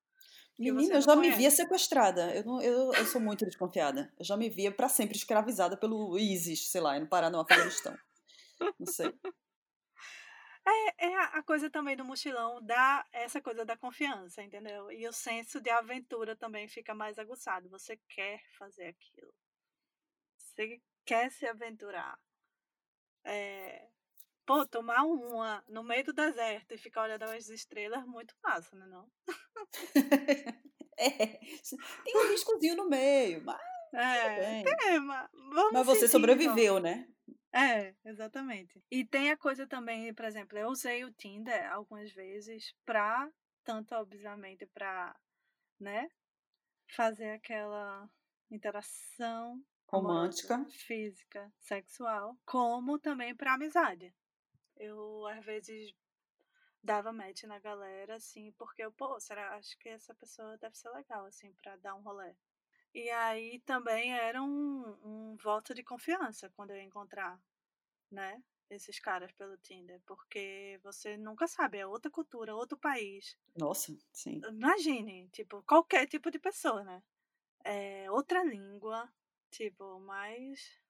[0.57, 1.57] Menina, eu já me via conhece.
[1.57, 2.33] sequestrada.
[2.33, 4.11] Eu, não, eu, eu sou muito desconfiada.
[4.17, 7.95] Eu já me via pra sempre escravizada pelo ISIS, sei lá, no Pará, no Afeganistão.
[8.79, 9.13] Não sei.
[10.65, 14.91] É, é a a coisa também do mochilão, dá essa coisa da confiança, entendeu?
[14.91, 17.69] E o senso de aventura também fica mais aguçado.
[17.69, 19.33] Você quer fazer aquilo.
[20.37, 22.17] Você quer se aventurar.
[23.25, 23.89] É,
[24.45, 28.85] Pô, tomar uma no meio do deserto e ficar olhando as estrelas, muito massa, né
[28.85, 29.09] não?
[30.97, 31.07] é,
[32.03, 33.61] tem um riscozinho no meio, mas...
[33.93, 35.29] É, tem, mas,
[35.71, 37.07] mas você sobreviveu, né?
[37.53, 38.83] É, exatamente.
[38.91, 43.29] E tem a coisa também, por exemplo, eu usei o Tinder algumas vezes pra,
[43.63, 45.15] tanto obviamente pra,
[45.79, 46.09] né,
[46.95, 48.09] fazer aquela
[48.49, 54.13] interação romântica, amorosa, física, sexual, como também pra amizade.
[54.77, 55.93] Eu, às vezes,
[56.83, 60.89] dava match na galera, assim, porque eu, pô, será, acho que essa pessoa deve ser
[60.91, 62.35] legal, assim, pra dar um rolê.
[62.93, 67.39] E aí também era um, um voto de confiança quando eu encontrar,
[68.11, 68.43] né?
[68.69, 73.37] Esses caras pelo Tinder, porque você nunca sabe, é outra cultura, outro país.
[73.57, 74.41] Nossa, sim.
[74.47, 77.01] Imagine, tipo, qualquer tipo de pessoa, né?
[77.63, 79.11] É outra língua,
[79.51, 80.82] tipo, mas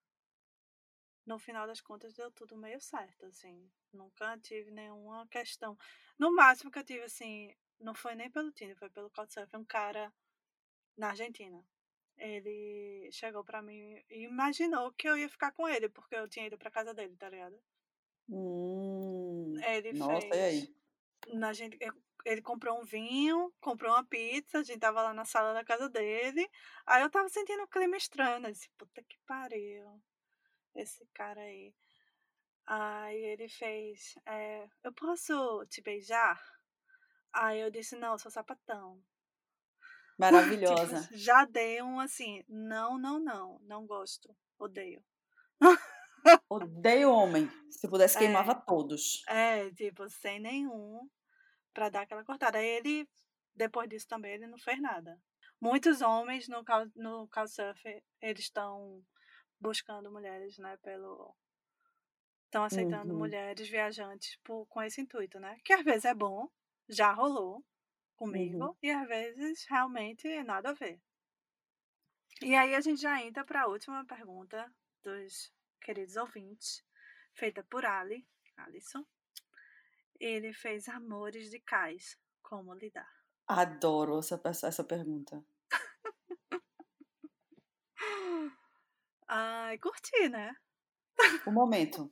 [1.26, 3.70] no final das contas deu tudo meio certo, assim.
[3.92, 5.78] Nunca tive nenhuma questão.
[6.18, 9.66] No máximo que eu tive, assim, não foi nem pelo Tinder, foi pelo Couchsurfing, um
[9.66, 10.14] cara
[10.98, 11.66] na Argentina
[12.18, 16.48] ele chegou pra mim e imaginou que eu ia ficar com ele, porque eu tinha
[16.48, 17.60] ido pra casa dele, tá ligado?
[18.30, 20.36] Hum, ele nossa, fez.
[20.36, 20.76] e aí?
[21.34, 21.78] Na gente,
[22.26, 25.90] ele comprou um vinho, comprou uma pizza, a gente tava lá na sala da casa
[25.90, 26.50] dele.
[26.86, 30.02] Aí eu tava sentindo um clima estranho, assim, puta que pariu.
[30.76, 31.74] Esse cara aí.
[32.66, 36.42] Aí ele fez, é, eu posso te beijar?
[37.34, 39.02] Aí eu disse, não, sou sapatão.
[40.18, 41.02] Maravilhosa.
[41.02, 45.04] tipo, já dei um assim, não, não, não, não gosto, odeio.
[46.50, 47.50] Odeio homem.
[47.70, 49.24] Se pudesse, queimava É, todos.
[49.28, 51.10] é, tipo, sem nenhum,
[51.74, 52.58] pra dar aquela cortada.
[52.60, 53.10] Aí ele,
[53.54, 55.20] depois disso também, ele não fez nada.
[55.60, 57.82] Muitos homens no, cow- no Couchsurf,
[58.22, 59.04] eles estão
[59.64, 61.34] buscando mulheres, né, pelo...
[62.46, 63.20] Estão aceitando Uhum.
[63.20, 65.60] mulheres viajantes por, com esse intuito, né?
[65.66, 66.48] Que às vezes é bom,
[66.88, 67.66] já rolou
[68.16, 68.76] comigo, Uhum.
[68.84, 71.02] e às vezes realmente nada a ver.
[72.42, 75.52] E aí a gente já entra para a última pergunta dos
[75.82, 76.84] queridos ouvintes,
[77.34, 79.04] feita por Ali, Alisson.
[80.20, 83.10] Ele fez Amores de Cais, como lidar?
[83.48, 85.44] Adoro essa, essa pergunta.
[89.36, 90.56] Ai, curti, né?
[91.48, 92.08] O momento.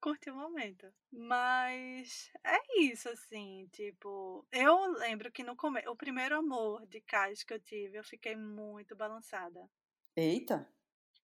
[0.00, 0.86] Curti o momento.
[1.10, 7.42] Mas é isso, assim, tipo, eu lembro que no começo, o primeiro amor de Cais
[7.42, 9.68] que eu tive, eu fiquei muito balançada.
[10.14, 10.72] Eita.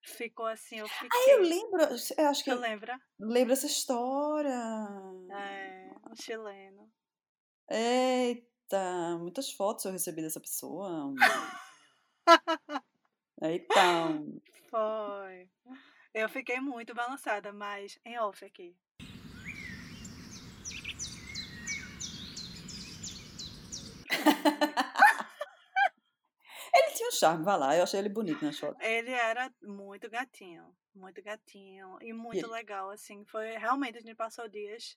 [0.02, 1.08] Ficou assim, eu fiquei.
[1.12, 1.80] Ah, eu lembro.
[2.18, 3.00] Eu acho que Tu lembra?
[3.16, 4.50] lembro essa história.
[5.30, 6.92] É, um chileno.
[7.68, 11.14] Eita, muitas fotos eu recebi dessa pessoa.
[13.42, 13.74] Eita.
[14.70, 15.48] Foi.
[16.12, 18.76] Eu fiquei muito balançada, mas em off aqui.
[26.72, 27.76] Ele tinha um charme, vai lá.
[27.76, 28.80] Eu achei ele bonito nas fotos.
[28.84, 33.24] Ele era muito gatinho, muito gatinho e muito ele- legal, assim.
[33.24, 34.96] Foi realmente a gente passou dias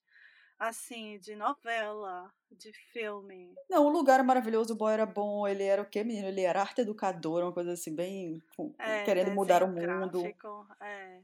[0.58, 3.54] assim de novela, de filme.
[3.70, 6.28] Não, o lugar era maravilhoso, o boy era bom, ele era o quê, menino?
[6.28, 8.42] Ele era arte educador, uma coisa assim, bem.
[8.80, 10.22] É, querendo mudar o mundo.
[10.22, 11.22] gráfico, é.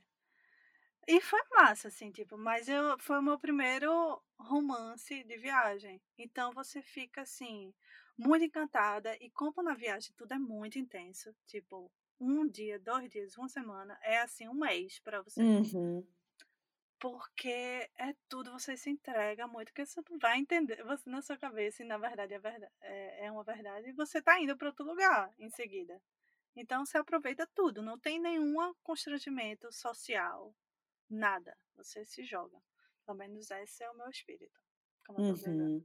[1.07, 5.99] E foi massa, assim, tipo, mas eu, foi o meu primeiro romance de viagem.
[6.17, 7.73] Então você fica, assim,
[8.17, 9.15] muito encantada.
[9.19, 13.97] E como na viagem tudo é muito intenso, tipo, um dia, dois dias, uma semana,
[14.03, 15.41] é assim, um mês pra você.
[15.41, 16.05] Uhum.
[16.99, 20.83] Porque é tudo, você se entrega muito, que você não vai entender.
[20.83, 24.21] Você na sua cabeça, e na verdade é, verdade, é, é uma verdade, e você
[24.21, 26.01] tá indo para outro lugar em seguida.
[26.55, 30.53] Então você aproveita tudo, não tem nenhum constrangimento social,
[31.09, 31.57] nada.
[31.77, 32.61] Você se joga.
[33.05, 34.59] Pelo menos esse é o meu espírito.
[35.17, 35.83] Uhum.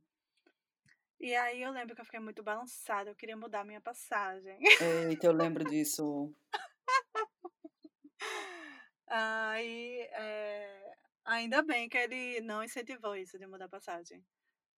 [1.20, 4.58] E aí eu lembro que eu fiquei muito balançada, eu queria mudar minha passagem.
[5.08, 6.34] Eita, eu lembro disso.
[9.06, 10.84] Aí, é,
[11.25, 14.25] ainda bem que ele não incentivou isso de mudar a passagem,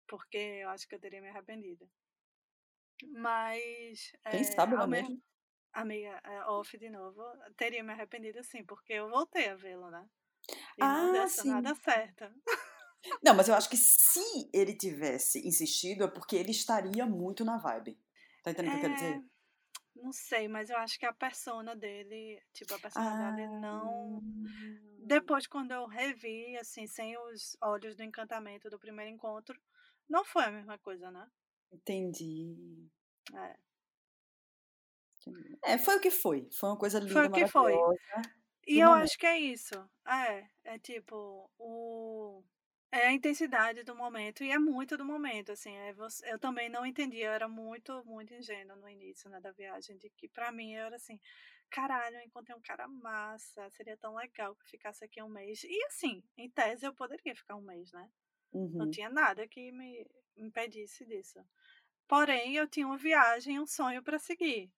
[0.08, 1.90] porque eu acho que eu teria me arrependido.
[3.12, 5.20] Mas, Quem é, sabe não ao mesmo, mesmo?
[5.72, 7.22] amiga, é, off de novo,
[7.56, 10.08] teria me arrependido sim, porque eu voltei a vê-lo, né?
[10.78, 11.76] E não Ah, deu essa nada sim.
[11.76, 12.24] certo.
[13.22, 14.20] Não, mas eu acho que se
[14.52, 17.98] ele tivesse insistido é porque ele estaria muito na vibe.
[18.42, 19.24] Tá entendendo o que eu quero É, dizer?
[20.02, 24.22] Não sei, mas eu acho que a persona dele, tipo, a personalidade Ah, não.
[24.98, 29.58] Depois, quando eu revi, assim, sem os olhos do encantamento do primeiro encontro,
[30.08, 31.28] não foi a mesma coisa, né?
[31.72, 32.88] entendi.
[33.34, 33.56] É.
[35.64, 36.48] É, foi o que foi.
[36.52, 37.72] Foi uma coisa Foi linda, o que foi.
[37.72, 38.22] maravilhosa.
[38.66, 39.04] E do eu momento.
[39.04, 39.74] acho que é isso.
[40.06, 42.42] É, é tipo, o
[42.92, 46.68] é a intensidade do momento e é muito do momento, assim, é você, eu também
[46.68, 50.52] não entendia, eu era muito, muito ingênua no início, né, da viagem, de que para
[50.52, 51.18] mim era assim,
[51.70, 55.64] caralho, eu encontrei um cara massa, seria tão legal que eu ficasse aqui um mês.
[55.64, 58.08] E assim, em tese eu poderia ficar um mês, né?
[58.52, 58.78] Uhum.
[58.78, 60.06] Não tinha nada que me
[60.36, 61.40] impedisse disso.
[62.08, 64.72] Porém, eu tinha uma viagem, um sonho para seguir,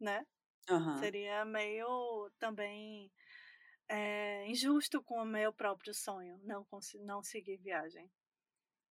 [0.00, 0.26] né?
[0.70, 1.10] Uhum.
[1.10, 3.12] Seria meio também
[3.88, 6.66] é, injusto com o meu próprio sonho, não,
[7.00, 8.10] não seguir viagem.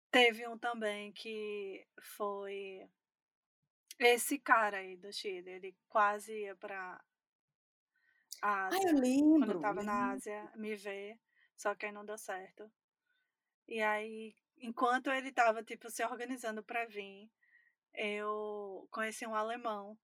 [0.09, 2.89] Teve um também que foi
[3.99, 7.01] esse cara aí do Chile, ele quase ia pra
[8.41, 8.79] Ásia.
[8.79, 9.39] Ah, eu lembro.
[9.39, 11.19] Quando eu tava na Ásia, me ver,
[11.55, 12.71] só que aí não deu certo.
[13.67, 17.29] E aí, enquanto ele tava, tipo, se organizando pra vir,
[17.93, 19.97] eu conheci um alemão.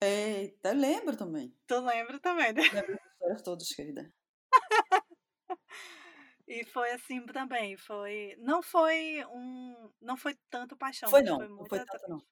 [0.00, 1.54] Eita, lembro também.
[1.66, 2.62] Tu lembra também, né?
[2.62, 4.12] Lembro das histórias todas, querida.
[6.52, 8.36] E foi assim também, foi.
[8.38, 9.90] Não foi um.
[10.02, 11.08] Não foi tanto paixão.
[11.08, 12.22] Foi não, foi não foi tanto não.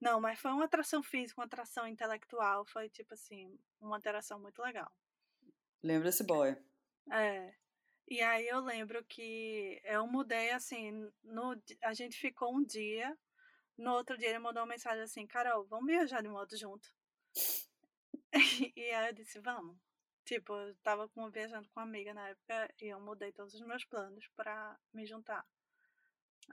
[0.00, 4.62] Não, mas foi uma atração física, uma atração intelectual, foi tipo assim, uma interação muito
[4.62, 4.90] legal.
[5.82, 6.56] Lembra esse boy?
[7.12, 7.54] É.
[8.08, 13.16] E aí eu lembro que eu mudei assim, no, a gente ficou um dia,
[13.76, 16.88] no outro dia ele mandou uma mensagem assim, Carol, vamos viajar de moto junto?
[18.76, 19.76] e aí eu disse, vamos.
[20.24, 23.60] Tipo, eu tava com, viajando com uma amiga na época e eu mudei todos os
[23.60, 25.44] meus planos para me juntar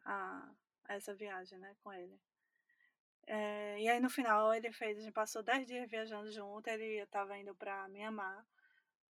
[0.03, 0.51] a,
[0.86, 2.20] a essa viagem, né, com ele.
[3.28, 6.99] É, e aí no final ele fez, a gente passou 10 dias viajando junto, ele
[6.99, 8.43] estava indo para Mianmar.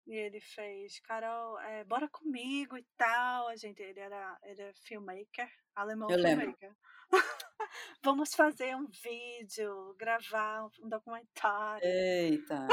[0.06, 3.48] E ele fez, Carol, é, bora comigo e tal.
[3.48, 6.76] A gente, ele era, ele era filmmaker, alemão Eu filmmaker.
[8.04, 11.86] Vamos fazer um vídeo, gravar um documentário.
[11.86, 12.68] Eita!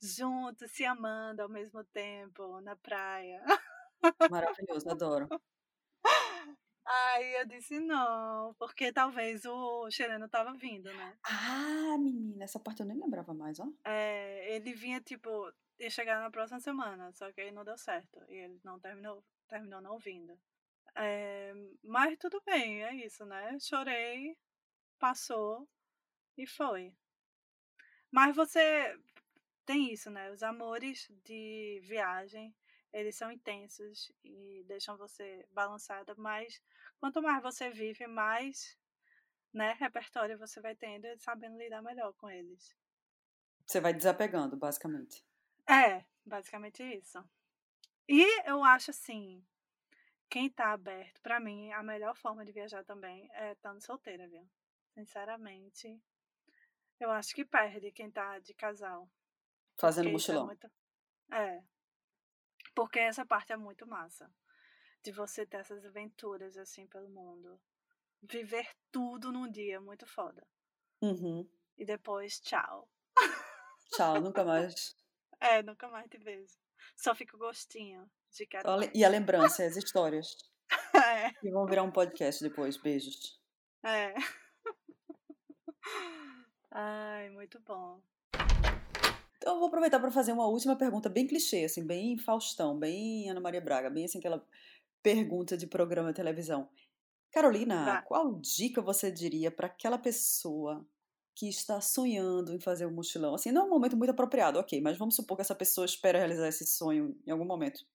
[0.00, 3.42] Juntos, se amando ao mesmo tempo, na praia.
[4.30, 5.28] Maravilhoso, adoro.
[6.90, 11.18] Aí eu disse não, porque talvez o Xereno tava vindo, né?
[11.22, 13.68] Ah, menina, essa parte eu nem lembrava mais, ó.
[13.84, 18.18] É, ele vinha, tipo, ia chegar na próxima semana, só que aí não deu certo.
[18.28, 20.38] E ele não terminou, terminou não vindo.
[20.94, 21.52] É,
[21.84, 23.58] mas tudo bem, é isso, né?
[23.60, 24.34] Chorei,
[24.98, 25.68] passou
[26.38, 26.96] e foi.
[28.10, 28.98] Mas você
[29.68, 30.30] tem isso, né?
[30.30, 32.56] Os amores de viagem
[32.90, 36.62] eles são intensos e deixam você balançada, mas
[36.98, 38.78] quanto mais você vive, mais
[39.52, 42.74] né, repertório você vai tendo e sabendo lidar melhor com eles.
[43.66, 45.22] Você vai desapegando, basicamente.
[45.68, 47.22] É, basicamente isso.
[48.08, 49.44] E eu acho assim,
[50.30, 54.48] quem tá aberto, para mim, a melhor forma de viajar também é estando solteira, viu?
[54.94, 56.00] Sinceramente,
[56.98, 59.06] eu acho que perde quem tá de casal.
[59.78, 60.42] Fazendo é mochilão.
[60.42, 60.70] É, muito...
[61.32, 61.62] é,
[62.74, 64.30] porque essa parte é muito massa.
[65.02, 67.60] De você ter essas aventuras assim pelo mundo.
[68.22, 70.46] Viver tudo num dia, muito foda.
[71.00, 71.48] Uhum.
[71.76, 72.88] E depois, tchau.
[73.90, 74.96] Tchau, nunca mais.
[75.40, 76.56] É, nunca mais te vejo.
[76.96, 80.36] Só fica o gostinho de cada E a lembrança, as histórias.
[80.94, 81.32] É.
[81.42, 82.76] E vão virar um podcast depois.
[82.76, 83.40] Beijos.
[83.82, 84.12] É.
[86.70, 88.02] Ai, muito bom.
[89.48, 93.30] Então eu vou aproveitar para fazer uma última pergunta bem clichê, assim, bem Faustão, bem
[93.30, 94.46] Ana Maria Braga, bem assim aquela
[95.02, 96.68] pergunta de programa de televisão.
[97.32, 98.04] Carolina, Vai.
[98.04, 100.86] qual dica você diria para aquela pessoa
[101.34, 103.34] que está sonhando em fazer um mochilão?
[103.34, 106.18] Assim, não é um momento muito apropriado, ok, mas vamos supor que essa pessoa espera
[106.18, 107.86] realizar esse sonho em algum momento.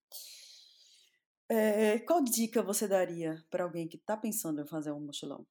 [1.47, 5.45] É, qual dica você daria para alguém que está pensando em fazer um mochilão?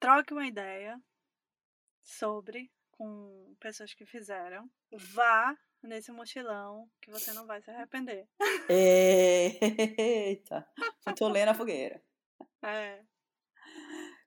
[0.00, 0.98] Troque uma ideia
[2.02, 4.68] sobre com pessoas que fizeram,
[5.14, 8.26] vá nesse mochilão que você não vai se arrepender.
[8.68, 10.66] Eita!
[11.16, 12.02] Tô lendo a fogueira.
[12.60, 13.00] É.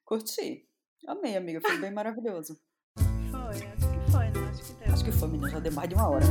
[0.06, 0.66] Curti.
[1.06, 1.60] Amei, amiga.
[1.60, 2.58] Foi bem maravilhoso.
[3.30, 4.50] Foi, acho que foi, né?
[4.50, 4.94] Acho que deu.
[4.94, 5.50] Acho que foi, menina.
[5.50, 6.26] Já deu mais de uma hora.